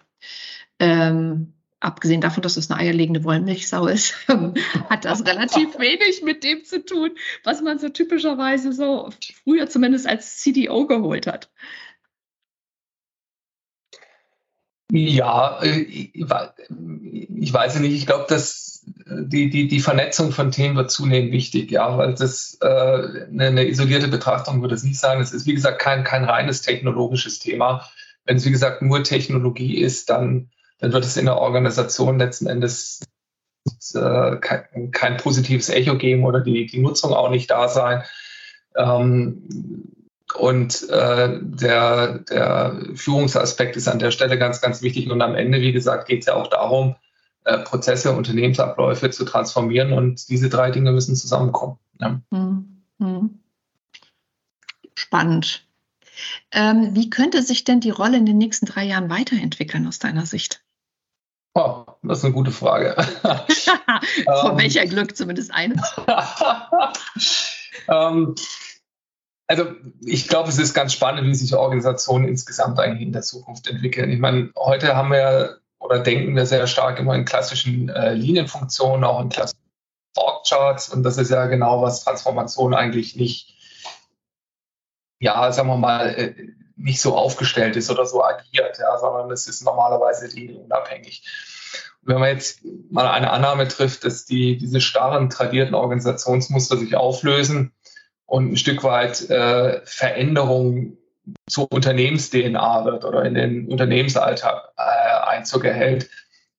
Ähm, 0.80 1.54
abgesehen 1.80 2.22
davon, 2.22 2.44
dass 2.44 2.58
es 2.58 2.70
eine 2.70 2.80
eierlegende 2.80 3.24
Wollmilchsau 3.24 3.88
ist, 3.88 4.16
hat 4.90 5.06
das 5.06 5.26
relativ 5.26 5.80
wenig 5.80 6.22
mit 6.24 6.44
dem 6.44 6.64
zu 6.64 6.86
tun, 6.86 7.12
was 7.44 7.62
man 7.62 7.80
so 7.80 7.90
typischerweise 7.90 8.74
so 8.74 9.10
früher 9.44 9.70
zumindest 9.70 10.08
als 10.08 10.38
CDO 10.38 10.88
geholt 10.88 11.28
hat. 11.28 11.50
Ja, 14.92 15.62
äh, 15.62 15.82
ich 15.82 17.54
weiß 17.54 17.80
nicht. 17.80 17.94
Ich 17.94 18.08
glaube, 18.08 18.26
dass 18.28 18.69
die, 18.96 19.50
die, 19.50 19.68
die 19.68 19.80
Vernetzung 19.80 20.32
von 20.32 20.52
Themen 20.52 20.76
wird 20.76 20.92
zunehmend 20.92 21.32
wichtig, 21.32 21.72
ja, 21.72 21.98
weil 21.98 22.14
das 22.14 22.58
äh, 22.62 22.68
eine, 22.68 23.68
isolierte 23.68 24.08
Betrachtung 24.08 24.62
würde 24.62 24.76
es 24.76 24.84
nicht 24.84 25.00
sein. 25.00 25.20
Es 25.22 25.32
ist, 25.32 25.46
wie 25.46 25.54
gesagt, 25.54 25.80
kein, 25.80 26.04
kein 26.04 26.24
reines 26.24 26.62
technologisches 26.62 27.40
Thema. 27.40 27.90
Wenn 28.26 28.38
es, 28.38 28.46
wie 28.46 28.52
gesagt, 28.52 28.82
nur 28.82 29.04
Technologie 29.04 29.78
ist, 29.78 30.10
dann 30.10 30.50
dann 30.80 30.94
wird 30.94 31.06
es 31.06 31.18
in 31.18 31.26
der 31.26 31.38
Organisation 31.38 32.20
letzten 32.20 32.48
Endes 32.48 33.02
äh, 33.94 34.38
kein, 34.38 34.92
kein, 34.92 35.18
positives 35.18 35.70
Echo 35.70 35.98
geben 35.98 36.26
oder 36.26 36.40
die, 36.40 36.66
die 36.66 36.80
Nutzung 36.80 37.14
auch 37.14 37.30
nicht 37.30 37.52
da 37.52 37.68
sein. 37.68 38.04
Ähm, 38.76 39.44
und 40.36 40.90
äh, 40.90 41.40
der, 41.42 42.20
der 42.20 42.82
Führungsaspekt 42.96 43.76
ist 43.76 43.88
an 43.88 44.00
der 44.00 44.12
Stelle 44.12 44.38
ganz, 44.38 44.62
ganz 44.62 44.82
wichtig. 44.82 45.10
Und 45.10 45.22
am 45.22 45.36
Ende, 45.36 45.60
wie 45.60 45.74
gesagt, 45.74 46.08
geht 46.08 46.22
es 46.22 46.28
ja 46.28 46.36
auch 46.36 46.48
darum, 46.48 46.96
äh, 47.50 47.58
Prozesse, 47.60 48.12
Unternehmensabläufe 48.12 49.10
zu 49.10 49.26
transformieren. 49.26 49.94
Und 49.94 50.30
diese 50.30 50.50
drei 50.50 50.72
Dinge 50.72 50.92
müssen 50.92 51.16
zusammenkommen. 51.16 51.78
Ja. 52.00 52.22
Mhm. 52.30 53.40
Spannend. 54.94 55.66
Ähm, 56.52 56.94
wie 56.94 57.10
könnte 57.10 57.42
sich 57.42 57.64
denn 57.64 57.80
die 57.80 57.90
Rolle 57.90 58.18
in 58.18 58.26
den 58.26 58.38
nächsten 58.38 58.66
drei 58.66 58.84
Jahren 58.84 59.10
weiterentwickeln 59.10 59.88
aus 59.88 60.00
deiner 60.00 60.26
Sicht? 60.26 60.62
Oh, 61.54 61.86
das 62.04 62.20
ist 62.20 62.26
eine 62.26 62.34
gute 62.34 62.52
Frage. 62.52 62.96
Von 63.22 64.52
ähm, 64.52 64.58
welcher 64.58 64.86
Glück 64.86 65.16
zumindest 65.16 65.54
eines? 65.54 65.82
ähm, 67.88 68.36
also 69.48 69.66
ich 70.02 70.28
glaube, 70.28 70.50
es 70.50 70.60
ist 70.60 70.74
ganz 70.74 70.94
spannend, 70.94 71.28
wie 71.28 71.34
sich 71.34 71.56
Organisationen 71.56 72.28
insgesamt 72.28 72.80
eigentlich 72.80 73.02
in 73.02 73.14
der 73.14 73.24
Zukunft 73.24 73.68
entwickeln. 73.68 74.12
Ich 74.12 74.20
meine, 74.20 74.52
heute 74.56 74.96
haben 74.96 75.12
wir 75.12 75.59
oder 75.90 76.00
denken 76.00 76.36
wir 76.36 76.46
sehr 76.46 76.68
stark 76.68 77.00
immer 77.00 77.16
in 77.16 77.26
klassischen 77.26 77.90
äh, 77.90 78.14
Linienfunktionen, 78.14 79.04
auch 79.04 79.22
in 79.22 79.30
klassischen 79.30 79.60
Org-Charts 80.16 80.90
und 80.90 81.04
das 81.04 81.18
ist 81.18 81.32
ja 81.32 81.48
genau, 81.48 81.82
was 81.82 82.04
Transformation 82.04 82.76
eigentlich 82.76 83.16
nicht, 83.16 83.56
ja, 85.20 85.52
sagen 85.52 85.68
wir 85.68 85.78
mal, 85.78 86.10
äh, 86.10 86.36
nicht 86.76 87.02
so 87.02 87.18
aufgestellt 87.18 87.76
ist 87.76 87.90
oder 87.90 88.06
so 88.06 88.24
agiert, 88.24 88.78
ja, 88.78 88.98
sondern 89.00 89.32
es 89.32 89.48
ist 89.48 89.64
normalerweise 89.64 90.28
linienunabhängig. 90.28 91.28
Wenn 92.04 92.20
man 92.20 92.30
jetzt 92.30 92.62
mal 92.90 93.08
eine 93.08 93.32
Annahme 93.32 93.68
trifft, 93.68 94.06
dass 94.06 94.26
die, 94.26 94.58
diese 94.58 94.80
starren, 94.80 95.30
tradierten 95.30 95.76
Organisationsmuster 95.76 96.78
sich 96.78 96.96
auflösen 96.96 97.74
und 98.26 98.52
ein 98.52 98.58
Stück 98.58 98.84
weit 98.84 99.30
äh, 99.30 99.82
Veränderung 99.84 100.98
zur 101.48 101.72
Unternehmens-DNA 101.72 102.86
wird 102.86 103.06
oder 103.06 103.26
in 103.26 103.34
den 103.34 103.68
Unternehmensalltag 103.68 104.72
äh, 104.78 104.99
Einzug 105.40 105.66
erhält, 105.66 106.10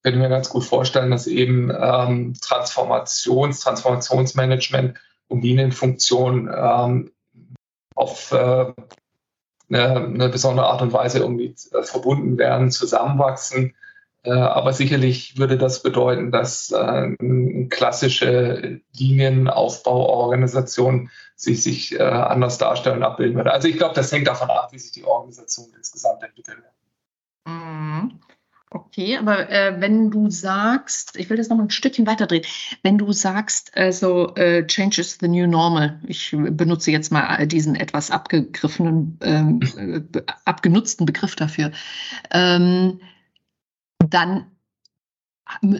könnte 0.03 0.19
mir 0.19 0.29
ganz 0.29 0.49
gut 0.49 0.63
vorstellen, 0.63 1.11
dass 1.11 1.27
eben 1.27 1.69
ähm, 1.69 2.33
Transformations-, 2.41 3.61
Transformationsmanagement 3.61 4.97
und 5.27 5.41
Linienfunktion 5.41 6.49
ähm, 6.53 7.11
auf 7.95 8.31
äh, 8.31 8.73
eine, 9.69 9.95
eine 9.95 10.29
besondere 10.29 10.67
Art 10.67 10.81
und 10.81 10.93
Weise 10.93 11.19
irgendwie 11.19 11.55
äh, 11.71 11.83
verbunden 11.83 12.37
werden, 12.37 12.71
zusammenwachsen. 12.71 13.75
Äh, 14.23 14.31
aber 14.31 14.73
sicherlich 14.73 15.37
würde 15.37 15.57
das 15.57 15.81
bedeuten, 15.81 16.31
dass 16.31 16.71
äh, 16.71 16.75
eine 16.75 17.67
klassische 17.69 18.81
Linienaufbauorganisation 18.93 21.09
sich, 21.35 21.63
sich 21.63 21.99
anders 21.99 22.59
darstellen 22.59 22.97
und 22.97 23.03
abbilden 23.03 23.35
würde. 23.35 23.51
Also 23.51 23.67
ich 23.67 23.77
glaube, 23.77 23.95
das 23.95 24.11
hängt 24.11 24.27
davon 24.27 24.51
ab, 24.51 24.71
wie 24.73 24.77
sich 24.77 24.91
die 24.91 25.05
Organisation 25.05 25.73
insgesamt 25.75 26.21
entwickelt. 26.21 26.59
Mhm. 27.47 28.19
Okay, 28.73 29.17
aber 29.17 29.49
äh, 29.49 29.81
wenn 29.81 30.11
du 30.11 30.29
sagst, 30.29 31.17
ich 31.17 31.29
will 31.29 31.35
das 31.35 31.49
noch 31.49 31.59
ein 31.59 31.69
Stückchen 31.69 32.07
weiterdrehen, 32.07 32.45
wenn 32.83 32.97
du 32.97 33.11
sagst, 33.11 33.75
also 33.75 34.33
äh, 34.35 34.65
Change 34.65 35.01
is 35.01 35.17
the 35.19 35.27
new 35.27 35.45
normal, 35.45 35.99
ich 36.07 36.31
benutze 36.31 36.89
jetzt 36.89 37.11
mal 37.11 37.45
diesen 37.47 37.75
etwas 37.75 38.11
abgegriffenen, 38.11 39.19
ähm, 39.23 39.59
äh, 39.75 39.99
abgenutzten 40.45 41.05
Begriff 41.05 41.35
dafür, 41.35 41.73
ähm, 42.31 43.01
dann 43.99 44.49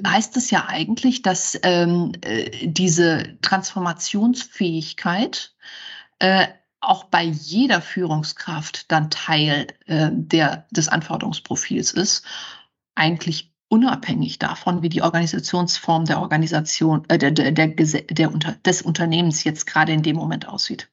heißt 0.05 0.36
es 0.36 0.51
ja 0.51 0.65
eigentlich, 0.67 1.21
dass 1.21 1.57
ähm, 1.63 2.12
äh, 2.19 2.67
diese 2.67 3.38
Transformationsfähigkeit 3.41 5.55
äh, 6.19 6.45
auch 6.81 7.05
bei 7.05 7.24
jeder 7.24 7.79
Führungskraft 7.79 8.91
dann 8.91 9.10
Teil 9.10 9.67
äh, 9.86 10.10
der, 10.12 10.67
des 10.71 10.89
Anforderungsprofils 10.89 11.93
ist 11.93 12.25
eigentlich 12.95 13.53
unabhängig 13.69 14.38
davon, 14.38 14.81
wie 14.81 14.89
die 14.89 15.01
Organisationsform 15.01 16.05
der 16.05 16.19
Organisation, 16.19 17.05
äh, 17.07 17.17
der, 17.17 17.31
der, 17.31 17.51
der, 17.51 17.67
der 17.67 18.33
unter, 18.33 18.53
des 18.65 18.81
Unternehmens 18.81 19.43
jetzt 19.43 19.65
gerade 19.65 19.93
in 19.93 20.03
dem 20.03 20.17
Moment 20.17 20.48
aussieht. 20.48 20.89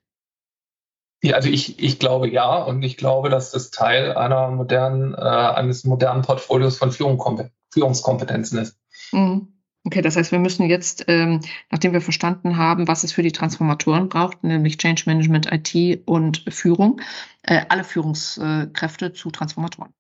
Ja, 1.21 1.35
also 1.35 1.49
ich, 1.49 1.83
ich 1.83 1.99
glaube 1.99 2.31
ja 2.31 2.63
und 2.63 2.83
ich 2.85 2.97
glaube, 2.97 3.29
dass 3.29 3.51
das 3.51 3.71
Teil 3.71 4.15
einer 4.15 4.51
modernen, 4.51 5.15
äh, 5.15 5.19
eines 5.19 5.83
modernen 5.85 6.23
Portfolios 6.23 6.79
von 6.79 6.93
Führungskompetenzen 6.93 8.59
ist. 8.61 8.79
Mhm. 9.11 9.49
Okay, 9.85 10.03
das 10.03 10.17
heißt, 10.17 10.33
wir 10.33 10.39
müssen 10.39 10.69
jetzt, 10.69 11.07
ähm, 11.09 11.41
nachdem 11.71 11.93
wir 11.93 12.01
verstanden 12.01 12.57
haben, 12.59 12.87
was 12.89 13.05
es 13.05 13.13
für 13.13 13.23
die 13.23 13.33
Transformatoren 13.33 14.09
braucht, 14.09 14.45
nämlich 14.45 14.77
Change 14.77 15.05
Management, 15.07 15.51
IT 15.51 16.03
und 16.07 16.45
Führung, 16.49 17.01
äh, 17.43 17.63
alle 17.69 17.85
Führungskräfte 17.85 19.13
zu 19.13 19.31
Transformatoren. 19.31 19.95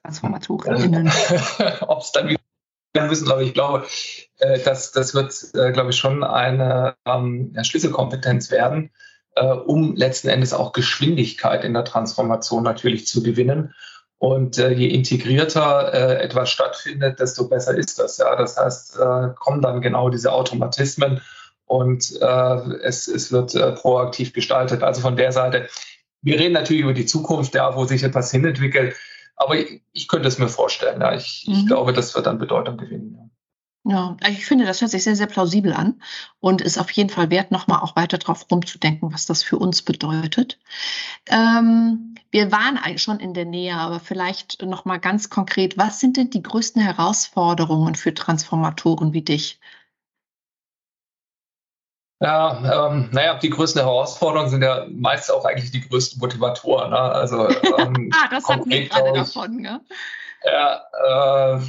Transformatorinnen. 0.00 1.10
Ob 1.86 2.00
es 2.00 2.12
dann 2.12 2.28
wieder 2.28 3.06
müssen, 3.06 3.30
aber 3.30 3.42
ich 3.42 3.54
glaube, 3.54 3.86
äh, 4.38 4.58
das, 4.60 4.92
das 4.92 5.14
wird, 5.14 5.34
äh, 5.54 5.72
glaube 5.72 5.90
ich, 5.90 5.96
schon 5.96 6.22
eine 6.24 6.94
ähm, 7.06 7.56
Schlüsselkompetenz 7.62 8.50
werden, 8.50 8.90
äh, 9.34 9.44
um 9.44 9.96
letzten 9.96 10.28
Endes 10.28 10.52
auch 10.52 10.72
Geschwindigkeit 10.72 11.64
in 11.64 11.74
der 11.74 11.84
Transformation 11.84 12.62
natürlich 12.62 13.06
zu 13.06 13.22
gewinnen. 13.22 13.74
Und 14.18 14.58
äh, 14.58 14.70
je 14.70 14.86
integrierter 14.88 15.92
äh, 15.92 16.22
etwas 16.22 16.50
stattfindet, 16.50 17.18
desto 17.18 17.48
besser 17.48 17.76
ist 17.76 17.98
das. 17.98 18.18
Ja? 18.18 18.36
Das 18.36 18.56
heißt, 18.56 18.98
äh, 18.98 19.28
kommen 19.38 19.62
dann 19.62 19.80
genau 19.80 20.10
diese 20.10 20.32
Automatismen 20.32 21.20
und 21.64 22.20
es, 22.20 23.08
es 23.08 23.32
wird 23.32 23.52
proaktiv 23.80 24.34
gestaltet. 24.34 24.82
Also 24.82 25.00
von 25.00 25.16
der 25.16 25.32
Seite, 25.32 25.68
wir 26.20 26.38
reden 26.38 26.52
natürlich 26.52 26.82
über 26.82 26.92
die 26.92 27.06
Zukunft, 27.06 27.54
ja, 27.54 27.74
wo 27.74 27.86
sich 27.86 28.02
etwas 28.02 28.30
hinentwickelt. 28.30 28.94
Aber 29.42 29.58
ich, 29.58 29.82
ich 29.92 30.08
könnte 30.08 30.28
es 30.28 30.38
mir 30.38 30.48
vorstellen. 30.48 31.00
Ja. 31.00 31.14
Ich, 31.14 31.44
mhm. 31.46 31.54
ich 31.54 31.66
glaube, 31.66 31.92
das 31.92 32.14
wird 32.14 32.26
dann 32.26 32.38
Bedeutung 32.38 32.76
gewinnen. 32.76 33.14
Ja. 33.18 33.28
Ja, 33.84 34.16
also 34.22 34.38
ich 34.38 34.46
finde, 34.46 34.64
das 34.64 34.80
hört 34.80 34.92
sich 34.92 35.02
sehr, 35.02 35.16
sehr 35.16 35.26
plausibel 35.26 35.72
an 35.72 36.00
und 36.38 36.60
ist 36.60 36.78
auf 36.78 36.90
jeden 36.92 37.10
Fall 37.10 37.30
wert, 37.30 37.50
nochmal 37.50 37.80
auch 37.80 37.96
weiter 37.96 38.18
drauf 38.18 38.46
rumzudenken, 38.48 39.12
was 39.12 39.26
das 39.26 39.42
für 39.42 39.58
uns 39.58 39.82
bedeutet. 39.82 40.60
Ähm, 41.26 42.14
wir 42.30 42.52
waren 42.52 42.78
eigentlich 42.78 43.02
schon 43.02 43.18
in 43.18 43.34
der 43.34 43.44
Nähe, 43.44 43.74
aber 43.74 43.98
vielleicht 43.98 44.62
nochmal 44.62 45.00
ganz 45.00 45.30
konkret, 45.30 45.78
was 45.78 45.98
sind 45.98 46.16
denn 46.16 46.30
die 46.30 46.42
größten 46.42 46.80
Herausforderungen 46.80 47.96
für 47.96 48.14
Transformatoren 48.14 49.14
wie 49.14 49.22
dich? 49.22 49.58
Ja, 52.22 52.86
ähm, 52.86 53.08
naja, 53.10 53.36
die 53.36 53.50
größten 53.50 53.82
Herausforderungen 53.82 54.48
sind 54.48 54.62
ja 54.62 54.86
meist 54.92 55.28
auch 55.32 55.44
eigentlich 55.44 55.72
die 55.72 55.80
größten 55.80 56.20
Motivatoren. 56.20 56.90
Ne? 56.90 56.96
Also, 56.96 57.48
ähm, 57.78 58.10
ah, 58.14 58.28
das 58.30 58.46
hatten 58.46 58.70
wir 58.70 58.88
gerade 58.88 59.12
davon, 59.12 59.56
ne? 59.56 59.80
Ja, 60.44 61.56
äh, 61.56 61.60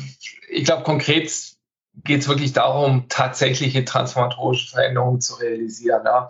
ich 0.50 0.66
glaube, 0.66 0.84
konkret 0.84 1.32
geht 2.04 2.22
es 2.22 2.28
wirklich 2.28 2.54
darum, 2.54 3.06
tatsächliche 3.10 3.84
transformatorische 3.84 4.70
Veränderungen 4.70 5.22
zu 5.22 5.34
realisieren. 5.36 6.04
Ja? 6.06 6.30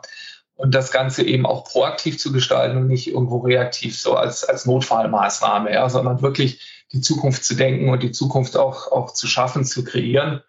Und 0.55 0.73
das 0.73 0.91
Ganze 0.91 1.23
eben 1.23 1.45
auch 1.45 1.65
proaktiv 1.65 2.17
zu 2.17 2.31
gestalten 2.31 2.77
und 2.77 2.87
nicht 2.87 3.09
irgendwo 3.09 3.39
reaktiv 3.39 3.99
so 3.99 4.15
als, 4.15 4.45
als 4.45 4.65
Notfallmaßnahme, 4.65 5.73
ja? 5.73 5.89
sondern 5.89 6.21
wirklich 6.21 6.85
die 6.93 7.01
Zukunft 7.01 7.43
zu 7.43 7.55
denken 7.55 7.89
und 7.89 8.01
die 8.03 8.11
Zukunft 8.11 8.55
auch, 8.55 8.89
auch 8.89 9.13
zu 9.13 9.27
schaffen, 9.27 9.65
zu 9.65 9.83
kreieren. 9.83 10.41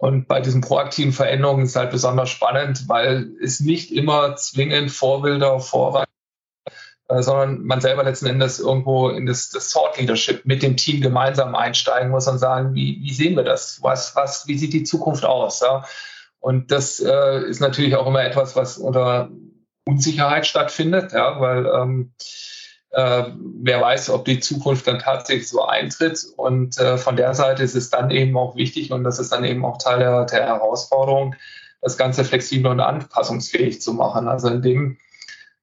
Und 0.00 0.28
bei 0.28 0.40
diesen 0.40 0.62
proaktiven 0.62 1.12
Veränderungen 1.12 1.66
ist 1.66 1.76
halt 1.76 1.90
besonders 1.90 2.30
spannend, 2.30 2.88
weil 2.88 3.32
es 3.42 3.60
nicht 3.60 3.92
immer 3.92 4.34
zwingend 4.34 4.90
Vorbilder, 4.90 5.60
Vorreiter, 5.60 6.08
äh, 7.08 7.20
sondern 7.20 7.64
man 7.64 7.82
selber 7.82 8.02
letzten 8.02 8.24
Endes 8.24 8.60
irgendwo 8.60 9.10
in 9.10 9.26
das, 9.26 9.50
das 9.50 9.68
Thought 9.70 9.98
Leadership 9.98 10.46
mit 10.46 10.62
dem 10.62 10.78
Team 10.78 11.02
gemeinsam 11.02 11.54
einsteigen 11.54 12.10
muss 12.10 12.26
und 12.28 12.38
sagen, 12.38 12.74
wie, 12.74 12.98
wie 13.02 13.12
sehen 13.12 13.36
wir 13.36 13.44
das? 13.44 13.82
Was, 13.82 14.16
was, 14.16 14.46
wie 14.46 14.56
sieht 14.56 14.72
die 14.72 14.84
Zukunft 14.84 15.26
aus? 15.26 15.60
Ja? 15.60 15.84
Und 16.38 16.70
das 16.70 17.00
äh, 17.00 17.42
ist 17.42 17.60
natürlich 17.60 17.94
auch 17.94 18.06
immer 18.06 18.24
etwas, 18.24 18.56
was 18.56 18.78
unter 18.78 19.28
Unsicherheit 19.84 20.46
stattfindet, 20.46 21.12
ja, 21.12 21.38
weil 21.40 21.66
ähm, 21.66 22.14
äh, 22.90 23.24
wer 23.62 23.80
weiß, 23.80 24.10
ob 24.10 24.24
die 24.24 24.40
Zukunft 24.40 24.86
dann 24.86 24.98
tatsächlich 24.98 25.48
so 25.48 25.64
eintritt. 25.64 26.24
Und 26.36 26.78
äh, 26.78 26.98
von 26.98 27.16
der 27.16 27.34
Seite 27.34 27.62
ist 27.62 27.74
es 27.74 27.90
dann 27.90 28.10
eben 28.10 28.36
auch 28.36 28.56
wichtig 28.56 28.92
und 28.92 29.04
das 29.04 29.18
ist 29.18 29.32
dann 29.32 29.44
eben 29.44 29.64
auch 29.64 29.78
Teil 29.78 30.00
der, 30.00 30.24
der 30.24 30.46
Herausforderung, 30.46 31.34
das 31.80 31.96
Ganze 31.96 32.24
flexibel 32.24 32.70
und 32.70 32.80
anpassungsfähig 32.80 33.80
zu 33.80 33.94
machen. 33.94 34.28
Also 34.28 34.48
in 34.48 34.62
dem 34.62 34.98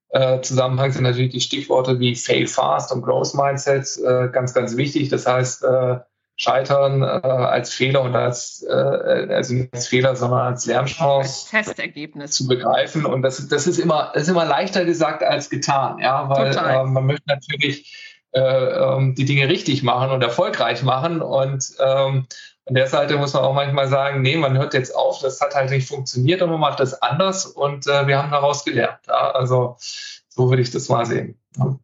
äh, 0.09 0.41
Zusammenhang 0.41 0.91
sind 0.91 1.03
natürlich 1.03 1.31
die 1.31 1.41
Stichworte 1.41 1.99
wie 1.99 2.15
Fail 2.15 2.47
Fast 2.47 2.91
und 2.91 3.01
Growth 3.01 3.33
Mindset 3.33 3.97
äh, 3.97 4.29
ganz, 4.29 4.53
ganz 4.53 4.77
wichtig. 4.77 5.09
Das 5.09 5.27
heißt, 5.27 5.63
äh, 5.63 5.99
Scheitern 6.39 7.01
äh, 7.01 7.05
als 7.05 7.73
Fehler 7.73 8.01
und 8.03 8.15
als, 8.15 8.63
äh, 8.69 8.71
also 8.71 9.55
nicht 9.55 9.73
als 9.73 9.87
Fehler, 9.87 10.15
sondern 10.15 10.41
als 10.41 10.67
Lernchance 10.67 11.29
als 11.29 11.45
Testergebnis 11.49 12.31
zu 12.31 12.47
begreifen. 12.47 13.05
Und 13.05 13.23
das, 13.23 13.47
das, 13.47 13.65
ist 13.65 13.79
immer, 13.79 14.11
das 14.13 14.23
ist 14.23 14.29
immer 14.29 14.45
leichter 14.45 14.85
gesagt 14.85 15.23
als 15.23 15.49
getan, 15.49 15.97
ja, 15.97 16.29
weil 16.29 16.55
äh, 16.55 16.83
man 16.83 17.07
möchte 17.07 17.23
natürlich 17.27 18.21
äh, 18.33 18.39
ähm, 18.39 19.15
die 19.15 19.25
Dinge 19.25 19.49
richtig 19.49 19.81
machen 19.81 20.11
und 20.11 20.21
erfolgreich 20.21 20.83
machen. 20.83 21.23
Und 21.23 21.71
ähm, 21.79 22.27
an 22.65 22.75
der 22.75 22.87
Seite 22.87 23.17
muss 23.17 23.33
man 23.33 23.43
auch 23.43 23.55
manchmal 23.55 23.87
sagen, 23.87 24.21
nee, 24.21 24.37
man 24.37 24.59
hört 24.59 24.75
jetzt 24.75 24.95
auf, 24.95 25.19
das 25.21 25.41
hat 25.41 25.55
halt 25.55 25.71
nicht 25.71 25.87
funktioniert 25.87 26.43
und 26.43 26.51
man 26.51 26.59
macht 26.59 26.79
das 26.79 27.01
anders 27.01 27.47
und 27.47 27.87
äh, 27.87 28.05
wir 28.05 28.21
haben 28.21 28.29
daraus 28.29 28.63
gelernt. 28.63 28.99
Ja? 29.07 29.31
Also 29.31 29.77
so 29.79 30.49
würde 30.49 30.61
ich 30.61 30.69
das 30.69 30.87
mal 30.87 31.07
sehen. 31.07 31.39
Ja. 31.57 31.79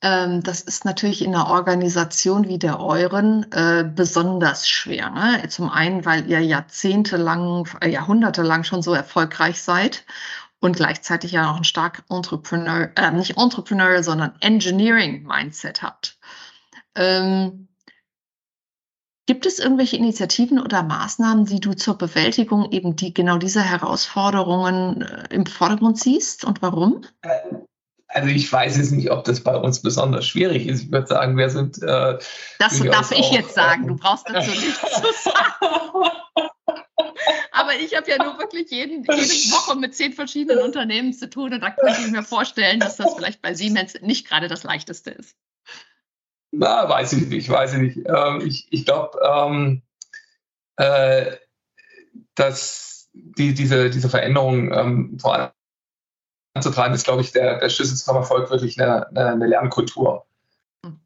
Ähm, 0.00 0.42
das 0.42 0.60
ist 0.60 0.84
natürlich 0.84 1.22
in 1.22 1.34
einer 1.34 1.48
Organisation 1.50 2.46
wie 2.46 2.58
der 2.58 2.80
euren 2.80 3.50
äh, 3.52 3.84
besonders 3.84 4.68
schwer. 4.68 5.10
Ne? 5.10 5.48
Zum 5.48 5.70
einen, 5.70 6.04
weil 6.04 6.28
ihr 6.30 6.40
jahrzehntelang, 6.40 7.68
äh, 7.80 7.88
jahrhundertelang 7.90 8.62
schon 8.62 8.82
so 8.82 8.94
erfolgreich 8.94 9.60
seid 9.60 10.04
und 10.60 10.76
gleichzeitig 10.76 11.32
ja 11.32 11.50
auch 11.50 11.56
ein 11.56 11.64
stark 11.64 12.04
Entrepreneur, 12.10 12.90
äh, 12.96 13.10
nicht 13.10 13.36
Entrepreneur, 13.36 14.02
sondern 14.04 14.34
Engineering-Mindset 14.40 15.82
habt. 15.82 16.18
Ähm, 16.94 17.68
Gibt 19.26 19.44
es 19.44 19.58
irgendwelche 19.58 19.96
Initiativen 19.96 20.58
oder 20.58 20.82
Maßnahmen, 20.82 21.44
die 21.44 21.60
du 21.60 21.74
zur 21.74 21.98
Bewältigung 21.98 22.70
eben 22.70 22.96
die, 22.96 23.12
genau 23.12 23.36
dieser 23.36 23.62
Herausforderungen 23.62 25.02
äh, 25.02 25.34
im 25.34 25.44
Vordergrund 25.44 25.98
siehst 25.98 26.44
und 26.44 26.62
warum? 26.62 27.02
Also 28.08 28.28
ich 28.28 28.50
weiß 28.50 28.78
jetzt 28.78 28.92
nicht, 28.92 29.10
ob 29.10 29.24
das 29.24 29.40
bei 29.40 29.54
uns 29.54 29.82
besonders 29.82 30.26
schwierig 30.26 30.66
ist. 30.66 30.84
Ich 30.84 30.92
würde 30.92 31.06
sagen, 31.06 31.36
wir 31.36 31.50
sind. 31.50 31.82
Äh, 31.82 32.18
das 32.58 32.82
darf 32.82 33.12
ich 33.12 33.30
jetzt 33.30 33.54
sagen. 33.54 33.86
Du 33.86 33.96
brauchst 33.96 34.28
dazu 34.28 34.50
nichts 34.50 34.80
zu 34.80 35.30
sagen. 35.30 36.10
Aber 37.52 37.74
ich 37.74 37.94
habe 37.96 38.08
ja 38.08 38.22
nur 38.22 38.38
wirklich 38.38 38.70
jeden, 38.70 39.02
jede 39.02 39.52
Woche 39.52 39.76
mit 39.76 39.94
zehn 39.94 40.12
verschiedenen 40.12 40.62
Unternehmen 40.62 41.12
zu 41.12 41.28
tun 41.28 41.52
und 41.52 41.60
da 41.60 41.70
könnte 41.70 42.00
ich 42.00 42.10
mir 42.10 42.22
vorstellen, 42.22 42.80
dass 42.80 42.96
das 42.96 43.14
vielleicht 43.14 43.42
bei 43.42 43.52
Siemens 43.54 44.00
nicht 44.00 44.26
gerade 44.28 44.48
das 44.48 44.62
leichteste 44.62 45.10
ist. 45.10 45.36
Na, 46.50 46.88
weiß 46.88 47.12
ich 47.14 47.26
nicht, 47.26 47.48
weiß 47.50 47.74
ich 47.74 47.78
nicht. 47.78 47.98
Ähm, 48.06 48.42
ich 48.46 48.68
ich 48.70 48.84
glaube, 48.86 49.18
ähm, 49.22 49.82
äh, 50.76 51.36
dass 52.34 53.10
die, 53.12 53.52
diese, 53.54 53.90
diese 53.90 54.08
Veränderung 54.08 54.72
ähm, 54.72 55.18
vor 55.20 55.34
allem 55.34 55.50
anzutreiben, 56.54 56.94
ist, 56.94 57.04
glaube 57.04 57.22
ich, 57.22 57.32
der, 57.32 57.58
der 57.58 57.68
Schlüssel 57.68 57.96
zum 57.96 58.16
Erfolg 58.16 58.50
wirklich 58.50 58.80
eine, 58.80 59.08
eine 59.16 59.46
Lernkultur 59.46 60.26
mhm. 60.84 61.00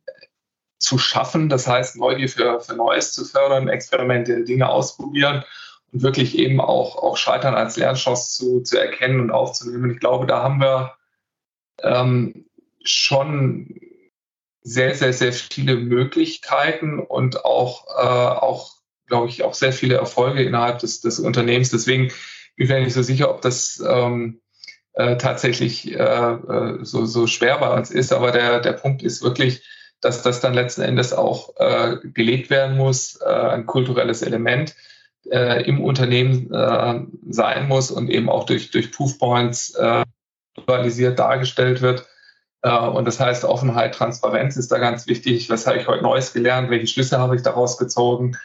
zu 0.78 0.99
schaffen. 0.99 1.49
Das 1.49 1.66
heißt, 1.66 1.96
Neugier 1.96 2.28
für, 2.28 2.61
für 2.61 2.75
Neues 2.75 3.12
zu 3.12 3.25
fördern, 3.25 3.68
Experimente, 3.68 4.44
Dinge 4.44 4.68
ausprobieren 4.68 5.44
und 5.92 6.02
wirklich 6.02 6.38
eben 6.38 6.60
auch, 6.60 6.97
auch 6.97 7.17
Scheitern 7.17 7.54
als 7.54 7.76
Lernchance 7.76 8.36
zu, 8.36 8.60
zu 8.62 8.78
erkennen 8.78 9.21
und 9.21 9.30
aufzunehmen. 9.30 9.90
Ich 9.90 10.00
glaube, 10.00 10.26
da 10.26 10.43
haben 10.43 10.60
wir 10.60 10.95
ähm, 11.82 12.47
schon 12.84 13.78
sehr, 14.62 14.95
sehr, 14.95 15.12
sehr 15.12 15.32
viele 15.32 15.76
Möglichkeiten 15.76 17.00
und 17.00 17.45
auch, 17.45 17.86
äh, 17.88 18.38
auch 18.38 18.73
glaube 19.06 19.28
ich, 19.28 19.43
auch 19.43 19.54
sehr 19.54 19.73
viele 19.73 19.97
Erfolge 19.97 20.43
innerhalb 20.43 20.78
des, 20.78 21.00
des 21.00 21.19
Unternehmens. 21.19 21.71
Deswegen 21.71 22.08
bin 22.56 22.67
ich 22.67 22.69
mir 22.69 22.80
nicht 22.80 22.95
so 22.95 23.02
sicher, 23.02 23.30
ob 23.30 23.43
das 23.43 23.82
ähm, 23.86 24.42
äh, 24.95 25.17
tatsächlich 25.17 25.93
äh, 25.93 26.02
äh, 26.02 26.78
so, 26.85 27.07
so 27.07 27.26
schwer 27.26 27.59
bei 27.59 27.73
uns 27.75 27.91
ist. 27.91 28.13
Aber 28.13 28.31
der, 28.31 28.61
der 28.61 28.73
Punkt 28.73 29.02
ist 29.02 29.23
wirklich, 29.23 29.65
dass 30.00 30.23
das 30.23 30.41
dann 30.41 30.55
letzten 30.55 30.83
Endes 30.83 31.13
auch 31.13 31.55
äh, 31.57 31.97
gelegt 32.02 32.50
werden 32.50 32.76
muss, 32.76 33.21
äh, 33.21 33.28
ein 33.28 33.67
kulturelles 33.67 34.23
Element 34.23 34.75
äh, 35.31 35.63
im 35.65 35.83
Unternehmen 35.83 36.52
äh, 36.52 37.00
sein 37.31 37.69
muss 37.69 37.91
und 37.91 38.11
eben 38.11 38.28
auch 38.28 38.45
durch, 38.45 38.71
durch 38.71 38.93
Proofpoints 38.93 39.75
äh, 39.75 40.05
visualisiert 40.57 41.19
dargestellt 41.19 41.81
wird. 41.83 42.07
Äh, 42.63 42.76
und 42.76 43.07
das 43.07 43.21
heißt, 43.21 43.45
Offenheit, 43.45 43.95
Transparenz 43.95 44.57
ist 44.57 44.73
da 44.73 44.78
ganz 44.78 45.07
wichtig. 45.07 45.49
Was 45.50 45.67
habe 45.67 45.78
ich 45.78 45.87
heute 45.87 46.02
Neues 46.02 46.33
gelernt? 46.33 46.71
Welche 46.71 46.89
Schlüsse 46.89 47.19
habe 47.19 47.37
ich 47.37 47.43
daraus 47.43 47.78
gezogen? 47.78 48.37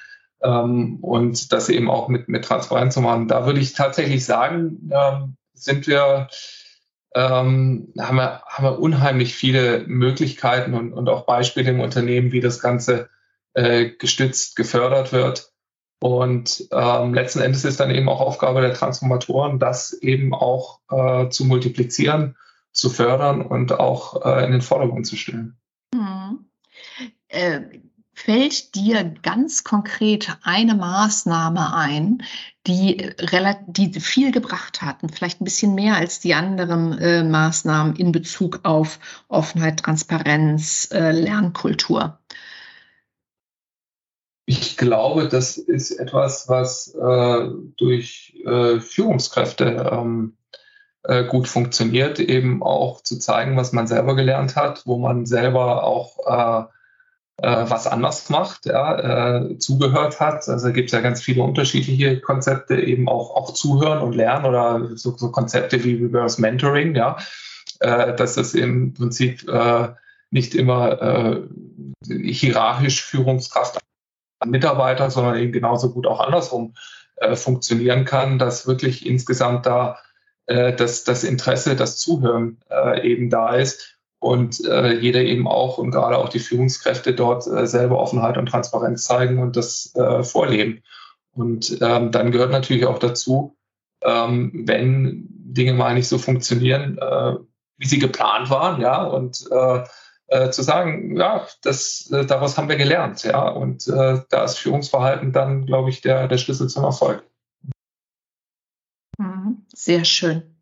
Ähm, 0.42 1.00
und 1.02 1.52
das 1.52 1.70
eben 1.70 1.90
auch 1.90 2.08
mit, 2.08 2.30
mit 2.30 2.46
Transparenz 2.46 2.94
zu 2.94 3.02
machen. 3.02 3.28
Da 3.28 3.46
würde 3.46 3.60
ich 3.60 3.74
tatsächlich 3.74 4.24
sagen, 4.24 4.90
ähm, 4.94 5.38
sind 5.58 5.88
wir, 5.88 6.30
ähm, 7.16 7.94
haben, 8.00 8.18
wir, 8.18 8.42
haben 8.46 8.64
wir 8.66 8.80
unheimlich 8.80 9.36
viele 9.36 9.86
Möglichkeiten 9.88 10.74
und, 10.74 10.94
und 10.94 11.10
auch 11.10 11.26
Beispiele 11.26 11.72
im 11.72 11.80
Unternehmen, 11.80 12.32
wie 12.32 12.42
das 12.42 12.60
Ganze 12.60 13.10
äh, 13.54 13.90
gestützt, 13.90 14.56
gefördert 14.56 15.12
wird. 15.12 15.52
Und 16.00 16.68
ähm, 16.72 17.14
letzten 17.14 17.40
Endes 17.40 17.66
ist 17.66 17.80
dann 17.80 17.90
eben 17.90 18.08
auch 18.08 18.22
Aufgabe 18.22 18.62
der 18.62 18.74
Transformatoren, 18.74 19.58
das 19.58 19.94
eben 19.94 20.34
auch 20.34 20.80
äh, 20.92 21.30
zu 21.30 21.46
multiplizieren, 21.46 22.36
zu 22.72 22.90
fördern 22.90 23.42
und 23.42 23.74
auch 23.80 24.24
äh, 24.24 24.46
in 24.46 24.52
den 24.52 24.62
Vordergrund 24.62 25.08
zu 25.08 25.16
stellen. 25.16 25.58
Hm. 25.96 26.46
Äh, 27.30 27.62
Fällt 28.20 28.74
dir 28.74 29.14
ganz 29.22 29.64
konkret 29.64 30.40
eine 30.42 30.74
Maßnahme 30.74 31.76
ein, 31.76 32.24
die, 32.66 33.14
die 33.68 34.00
viel 34.00 34.32
gebracht 34.32 34.82
hat 34.82 35.04
und 35.04 35.16
vielleicht 35.16 35.40
ein 35.40 35.44
bisschen 35.44 35.76
mehr 35.76 35.98
als 35.98 36.20
die 36.20 36.34
anderen 36.34 36.98
äh, 36.98 37.24
Maßnahmen 37.24 37.96
in 37.96 38.12
Bezug 38.12 38.62
auf 38.64 38.98
Offenheit, 39.28 39.82
Transparenz, 39.82 40.90
äh, 40.92 41.12
Lernkultur? 41.12 42.18
Ich 44.48 44.78
glaube, 44.78 45.28
das 45.28 45.60
ist 45.60 45.92
etwas, 45.92 46.50
was 46.50 46.96
äh, 46.96 47.50
durch 47.78 48.36
äh, 48.44 48.80
Führungskräfte 48.80 49.92
ähm, 49.92 50.36
äh, 51.04 51.24
gut 51.24 51.48
funktioniert, 51.48 52.20
eben 52.20 52.64
auch 52.64 53.04
zu 53.04 53.20
zeigen, 53.20 53.56
was 53.58 53.74
man 53.74 53.86
selber 53.86 54.16
gelernt 54.16 54.56
hat, 54.56 54.88
wo 54.88 54.98
man 54.98 55.28
selber 55.28 55.84
auch 55.84 56.66
äh, 56.68 56.77
was 57.40 57.86
anders 57.86 58.30
macht, 58.30 58.66
ja, 58.66 59.38
äh, 59.38 59.58
zugehört 59.60 60.20
hat. 60.20 60.48
Also 60.50 60.74
gibt 60.74 60.90
es 60.90 60.94
ja 60.94 61.02
ganz 61.02 61.22
viele 61.22 61.44
unterschiedliche 61.44 62.20
Konzepte, 62.20 62.82
eben 62.82 63.08
auch, 63.08 63.36
auch 63.36 63.54
zuhören 63.54 64.00
und 64.00 64.16
lernen 64.16 64.46
oder 64.46 64.90
so, 64.96 65.16
so 65.16 65.32
Konzepte 65.32 65.84
wie 65.84 66.04
Reverse 66.04 66.42
Mentoring, 66.42 66.96
ja, 66.96 67.18
äh, 67.80 68.16
dass 68.16 68.36
das 68.36 68.56
im 68.56 68.94
Prinzip 68.96 69.48
äh, 69.48 69.90
nicht 70.32 70.56
immer 70.56 71.02
äh, 71.02 71.42
hierarchisch 72.08 73.04
Führungskraft 73.04 73.80
an 74.40 74.50
Mitarbeiter, 74.50 75.12
sondern 75.12 75.38
eben 75.38 75.52
genauso 75.52 75.94
gut 75.94 76.08
auch 76.08 76.20
andersrum 76.20 76.74
äh, 77.18 77.36
funktionieren 77.36 78.06
kann, 78.06 78.40
dass 78.40 78.68
wirklich 78.68 79.06
insgesamt 79.06 79.66
da 79.66 80.00
äh, 80.48 80.74
das, 80.76 81.04
das 81.04 81.24
Interesse, 81.24 81.76
das 81.76 81.98
Zuhören 81.98 82.60
äh, 82.70 83.08
eben 83.08 83.30
da 83.30 83.56
ist 83.56 83.97
und 84.20 84.64
äh, 84.66 84.98
jeder 84.98 85.22
eben 85.22 85.48
auch 85.48 85.78
und 85.78 85.92
gerade 85.92 86.18
auch 86.18 86.30
die 86.30 86.40
Führungskräfte 86.40 87.14
dort 87.14 87.46
äh, 87.48 87.68
selber 87.68 88.00
Offenheit 88.00 88.38
und 88.38 88.48
Transparenz 88.48 89.04
zeigen 89.04 89.40
und 89.40 89.56
das 89.56 89.94
äh, 89.96 90.24
vorleben. 90.24 90.82
Und 91.32 91.78
ähm, 91.82 92.12
dann 92.12 92.32
gehört 92.32 92.52
natürlich 92.52 92.86
auch 92.86 92.98
dazu, 92.98 93.56
ähm, 94.02 94.64
wenn 94.66 95.28
Dinge 95.30 95.74
mal 95.74 95.94
nicht 95.94 96.08
so 96.08 96.18
funktionieren, 96.18 96.98
äh, 96.98 97.36
wie 97.78 97.88
sie 97.88 98.00
geplant 98.00 98.50
waren, 98.50 98.82
ja, 98.82 99.04
und 99.04 99.46
äh, 99.52 99.84
äh, 100.28 100.50
zu 100.50 100.64
sagen, 100.64 101.16
ja, 101.16 101.48
das, 101.62 102.10
äh, 102.12 102.26
daraus 102.26 102.58
haben 102.58 102.70
wir 102.70 102.76
gelernt, 102.76 103.24
ja, 103.24 103.48
und 103.48 103.88
äh, 103.88 104.22
da 104.30 104.44
ist 104.44 104.58
Führungsverhalten 104.58 105.32
dann, 105.32 105.66
glaube 105.66 105.90
ich, 105.90 106.02
der, 106.02 106.28
der 106.28 106.38
Schlüssel 106.38 106.68
zum 106.68 106.84
Erfolg. 106.84 107.24
Mhm. 109.20 109.66
Sehr 109.74 110.06
schön. 110.06 110.57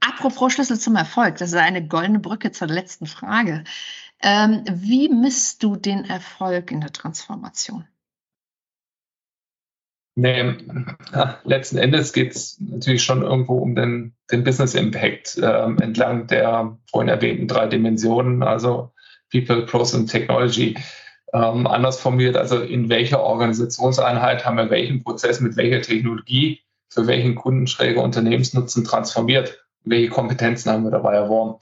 Apropos 0.00 0.52
Schlüssel 0.52 0.78
zum 0.78 0.96
Erfolg, 0.96 1.36
das 1.38 1.50
ist 1.50 1.58
eine 1.58 1.86
goldene 1.86 2.20
Brücke 2.20 2.52
zur 2.52 2.68
letzten 2.68 3.06
Frage. 3.06 3.64
Ähm, 4.22 4.64
wie 4.70 5.08
misst 5.08 5.62
du 5.62 5.76
den 5.76 6.04
Erfolg 6.04 6.70
in 6.70 6.80
der 6.80 6.92
Transformation? 6.92 7.84
Nee, 10.16 10.54
letzten 11.42 11.76
Endes 11.76 12.12
geht 12.12 12.36
es 12.36 12.60
natürlich 12.60 13.02
schon 13.02 13.22
irgendwo 13.22 13.58
um 13.58 13.74
den, 13.74 14.14
den 14.30 14.44
Business 14.44 14.74
Impact 14.74 15.40
ähm, 15.42 15.78
entlang 15.78 16.28
der 16.28 16.78
vorhin 16.88 17.08
erwähnten 17.08 17.48
drei 17.48 17.66
Dimensionen, 17.66 18.44
also 18.44 18.92
People, 19.32 19.66
Process 19.66 19.98
und 19.98 20.06
Technology. 20.06 20.76
Ähm, 21.32 21.66
anders 21.66 21.98
formuliert, 21.98 22.36
also 22.36 22.60
in 22.60 22.88
welcher 22.88 23.20
Organisationseinheit 23.20 24.44
haben 24.44 24.56
wir 24.56 24.70
welchen 24.70 25.02
Prozess 25.02 25.40
mit 25.40 25.56
welcher 25.56 25.82
Technologie 25.82 26.60
für 26.88 27.06
welchen 27.06 27.34
Kunden 27.34 27.66
schräge 27.66 28.00
Unternehmensnutzen 28.00 28.84
transformiert? 28.84 29.64
Welche 29.84 30.10
Kompetenzen 30.10 30.70
haben 30.70 30.84
wir 30.84 30.90
dabei 30.90 31.14
erworben? 31.14 31.58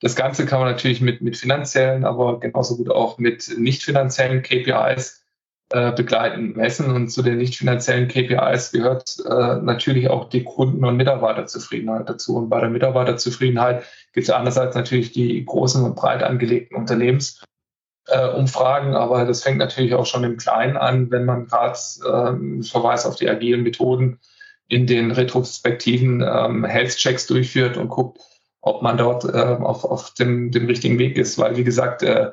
Das 0.00 0.14
Ganze 0.14 0.46
kann 0.46 0.60
man 0.60 0.70
natürlich 0.70 1.00
mit, 1.00 1.22
mit 1.22 1.36
finanziellen, 1.36 2.04
aber 2.04 2.38
genauso 2.38 2.76
gut 2.76 2.90
auch 2.90 3.18
mit 3.18 3.52
nicht 3.58 3.82
finanziellen 3.82 4.42
KPIs 4.42 5.24
äh, 5.70 5.92
begleiten, 5.92 6.52
messen. 6.52 6.92
Und 6.92 7.08
zu 7.08 7.22
den 7.22 7.38
nicht 7.38 7.56
finanziellen 7.56 8.08
KPIs 8.08 8.72
gehört 8.72 9.16
äh, 9.24 9.56
natürlich 9.56 10.10
auch 10.10 10.28
die 10.28 10.44
Kunden- 10.44 10.84
und 10.84 10.96
Mitarbeiterzufriedenheit 10.96 12.08
dazu. 12.08 12.36
Und 12.36 12.50
bei 12.50 12.60
der 12.60 12.70
Mitarbeiterzufriedenheit 12.70 13.84
gibt 14.12 14.28
es 14.28 14.34
einerseits 14.34 14.76
natürlich 14.76 15.12
die 15.12 15.44
großen 15.44 15.82
und 15.82 15.96
breit 15.96 16.22
angelegten 16.22 16.76
Unternehmensumfragen, 16.76 18.92
äh, 18.92 18.96
aber 18.96 19.24
das 19.24 19.42
fängt 19.42 19.58
natürlich 19.58 19.94
auch 19.94 20.06
schon 20.06 20.22
im 20.22 20.36
Kleinen 20.36 20.76
an, 20.76 21.10
wenn 21.10 21.24
man 21.24 21.46
gerade 21.46 21.72
äh, 21.72 22.62
Verweis 22.62 23.06
auf 23.06 23.16
die 23.16 23.28
agilen 23.28 23.62
Methoden 23.62 24.20
in 24.68 24.86
den 24.86 25.10
retrospektiven 25.10 26.24
ähm, 26.26 26.64
Health-Checks 26.64 27.26
durchführt 27.26 27.76
und 27.76 27.88
guckt, 27.88 28.20
ob 28.60 28.82
man 28.82 28.96
dort 28.96 29.24
äh, 29.24 29.56
auf, 29.60 29.84
auf 29.84 30.14
dem, 30.14 30.50
dem 30.50 30.66
richtigen 30.66 30.98
Weg 30.98 31.16
ist. 31.16 31.38
Weil, 31.38 31.56
wie 31.56 31.64
gesagt, 31.64 32.02
äh, 32.02 32.32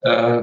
äh, 0.00 0.42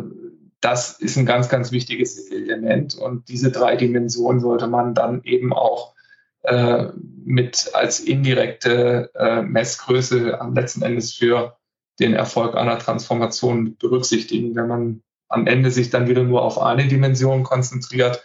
das 0.61 0.99
ist 0.99 1.17
ein 1.17 1.25
ganz, 1.25 1.49
ganz 1.49 1.71
wichtiges 1.71 2.31
Element. 2.31 2.95
Und 2.95 3.27
diese 3.29 3.51
drei 3.51 3.75
Dimensionen 3.75 4.39
sollte 4.39 4.67
man 4.67 4.93
dann 4.93 5.21
eben 5.23 5.53
auch 5.53 5.95
äh, 6.43 6.89
mit 7.23 7.71
als 7.73 7.99
indirekte 7.99 9.09
äh, 9.15 9.41
Messgröße 9.41 10.39
am 10.39 10.53
letzten 10.53 10.83
Endes 10.83 11.13
für 11.13 11.57
den 11.99 12.13
Erfolg 12.13 12.55
einer 12.55 12.77
Transformation 12.77 13.77
berücksichtigen. 13.77 14.55
Wenn 14.55 14.67
man 14.67 15.03
am 15.27 15.47
Ende 15.47 15.71
sich 15.71 15.89
dann 15.89 16.07
wieder 16.07 16.23
nur 16.23 16.43
auf 16.43 16.59
eine 16.59 16.87
Dimension 16.87 17.43
konzentriert, 17.43 18.23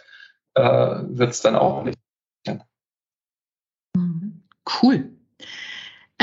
äh, 0.53 0.61
wird 0.61 1.31
es 1.31 1.41
dann 1.41 1.55
auch 1.55 1.83
nicht. 1.83 1.97
Cool. 4.65 5.11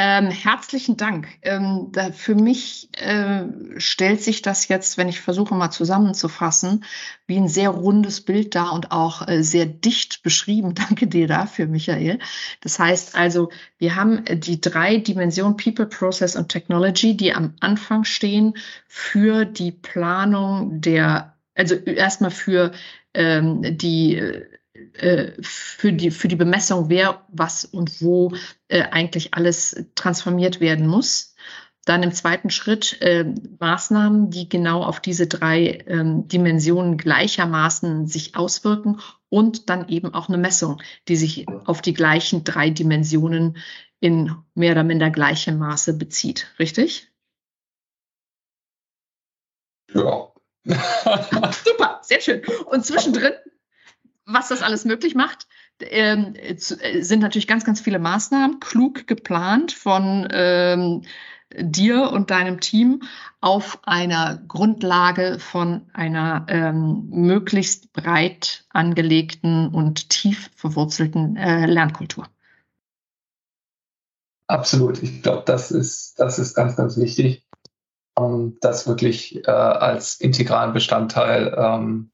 Ähm, 0.01 0.31
herzlichen 0.31 0.97
Dank. 0.97 1.27
Ähm, 1.43 1.89
da 1.91 2.13
für 2.13 2.37
mich 2.37 2.89
äh, 3.01 3.47
stellt 3.79 4.23
sich 4.23 4.43
das 4.43 4.69
jetzt, 4.69 4.97
wenn 4.97 5.09
ich 5.09 5.21
versuche 5.21 5.57
mal 5.57 5.73
zusammenzufassen, 5.73 6.85
wie 7.27 7.37
ein 7.37 7.49
sehr 7.49 7.71
rundes 7.71 8.21
Bild 8.21 8.55
da 8.55 8.69
und 8.69 8.93
auch 8.93 9.27
äh, 9.27 9.43
sehr 9.43 9.67
dicht 9.67 10.23
beschrieben. 10.23 10.75
Danke 10.89 11.09
dir 11.09 11.27
dafür, 11.27 11.67
Michael. 11.67 12.21
Das 12.61 12.79
heißt 12.79 13.17
also, 13.17 13.51
wir 13.79 13.97
haben 13.97 14.25
die 14.31 14.61
drei 14.61 14.99
Dimensionen 14.99 15.57
People, 15.57 15.87
Process 15.87 16.37
und 16.37 16.49
Technology, 16.49 17.17
die 17.17 17.35
am 17.35 17.55
Anfang 17.59 18.05
stehen 18.05 18.55
für 18.87 19.47
die 19.47 19.73
Planung 19.73 20.81
der, 20.81 21.35
also 21.57 21.75
erstmal 21.75 22.31
für 22.31 22.71
ähm, 23.15 23.77
die 23.77 24.15
äh, 24.15 24.47
für 25.41 25.93
die, 25.93 26.11
für 26.11 26.29
die 26.29 26.37
Bemessung, 26.37 26.89
wer, 26.89 27.25
was 27.29 27.65
und 27.65 28.03
wo 28.03 28.33
äh, 28.69 28.83
eigentlich 28.83 29.35
alles 29.35 29.85
transformiert 29.95 30.61
werden 30.61 30.87
muss. 30.87 31.35
Dann 31.85 32.03
im 32.03 32.13
zweiten 32.13 32.51
Schritt 32.51 33.01
äh, 33.01 33.25
Maßnahmen, 33.61 34.31
die 34.31 34.49
genau 34.49 34.83
auf 34.83 35.01
diese 35.01 35.27
drei 35.27 35.85
ähm, 35.87 36.29
Dimensionen 36.29 36.99
gleichermaßen 36.99 38.07
sich 38.07 38.37
auswirken 38.37 39.01
und 39.31 39.71
dann 39.71 39.89
eben 39.89 40.13
auch 40.13 40.29
eine 40.29 40.37
Messung, 40.37 40.83
die 41.09 41.17
sich 41.17 41.47
auf 41.65 41.81
die 41.81 41.95
gleichen 41.95 42.45
drei 42.45 42.71
Dimensionen 42.71 43.57
in 44.01 44.35
mehr 44.55 44.73
oder 44.73 44.85
minder 44.85 45.11
gleichem 45.11 45.59
Maße 45.59 45.95
bezieht. 45.97 46.53
Richtig? 46.59 47.11
Ja. 49.95 50.33
Super, 50.65 52.01
sehr 52.03 52.21
schön. 52.21 52.43
Und 52.67 52.85
zwischendrin 52.85 53.33
was 54.29 54.49
das 54.49 54.63
alles 54.63 54.85
möglich 54.85 55.15
macht, 55.15 55.49
ähm, 55.81 56.35
äh, 56.35 56.57
sind 57.03 57.21
natürlich 57.21 57.47
ganz, 57.47 57.65
ganz 57.65 57.81
viele 57.81 57.99
Maßnahmen, 57.99 58.61
klug 58.61 59.07
geplant 59.07 59.73
von 59.73 60.29
ähm, 60.31 61.03
dir 61.57 62.11
und 62.13 62.31
deinem 62.31 62.61
Team 62.61 63.03
auf 63.41 63.79
einer 63.85 64.37
Grundlage 64.49 65.39
von 65.39 65.87
einer 65.95 66.45
ähm, 66.49 67.09
möglichst 67.09 67.93
breit 67.95 68.67
angelegten 68.69 69.69
und 69.69 70.11
tief 70.11 70.51
verwurzelten 70.57 71.37
äh, 71.37 71.65
Lernkultur. 71.65 72.27
Absolut. 74.47 75.03
Ich 75.03 75.23
glaube, 75.23 75.43
das 75.47 75.71
ist, 75.71 76.21
das 76.21 76.39
ist 76.39 76.55
ganz, 76.55 76.77
ganz 76.77 76.99
wichtig, 76.99 77.47
um 78.15 78.59
das 78.61 78.87
wirklich 78.87 79.47
äh, 79.47 79.51
als 79.51 80.21
integralen 80.21 80.75
Bestandteil 80.75 81.55
ähm, 81.57 82.11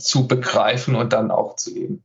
zu 0.00 0.26
begreifen 0.26 0.94
und 0.94 1.12
dann 1.12 1.30
auch 1.30 1.56
zu 1.56 1.72
leben. 1.74 2.02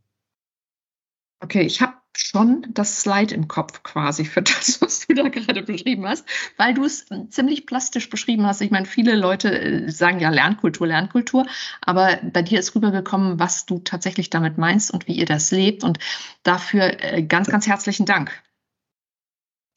Okay, 1.41 1.61
ich 1.61 1.81
habe 1.81 1.93
schon 2.17 2.65
das 2.69 3.01
Slide 3.01 3.33
im 3.35 3.47
Kopf 3.47 3.83
quasi 3.83 4.25
für 4.25 4.41
das, 4.41 4.81
was 4.81 5.05
du 5.05 5.13
da 5.13 5.27
gerade 5.27 5.63
beschrieben 5.63 6.07
hast, 6.07 6.25
weil 6.57 6.73
du 6.73 6.85
es 6.85 7.05
ziemlich 7.29 7.65
plastisch 7.65 8.09
beschrieben 8.09 8.45
hast. 8.45 8.61
Ich 8.61 8.71
meine, 8.71 8.85
viele 8.85 9.15
Leute 9.15 9.59
äh, 9.59 9.91
sagen 9.91 10.19
ja 10.19 10.29
Lernkultur, 10.29 10.87
Lernkultur, 10.87 11.45
aber 11.81 12.19
bei 12.23 12.41
dir 12.41 12.59
ist 12.59 12.75
rübergekommen, 12.75 13.39
was 13.39 13.65
du 13.65 13.79
tatsächlich 13.79 14.29
damit 14.29 14.57
meinst 14.57 14.91
und 14.91 15.07
wie 15.07 15.13
ihr 15.13 15.25
das 15.25 15.51
lebt. 15.51 15.83
Und 15.83 15.99
dafür 16.43 17.03
äh, 17.03 17.23
ganz, 17.23 17.49
ganz 17.49 17.67
herzlichen 17.67 18.05
Dank. 18.05 18.31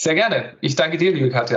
Sehr 0.01 0.15
gerne. 0.15 0.57
Ich 0.61 0.77
danke 0.77 0.97
dir, 0.97 1.13
liebe 1.13 1.29
Katja. 1.31 1.57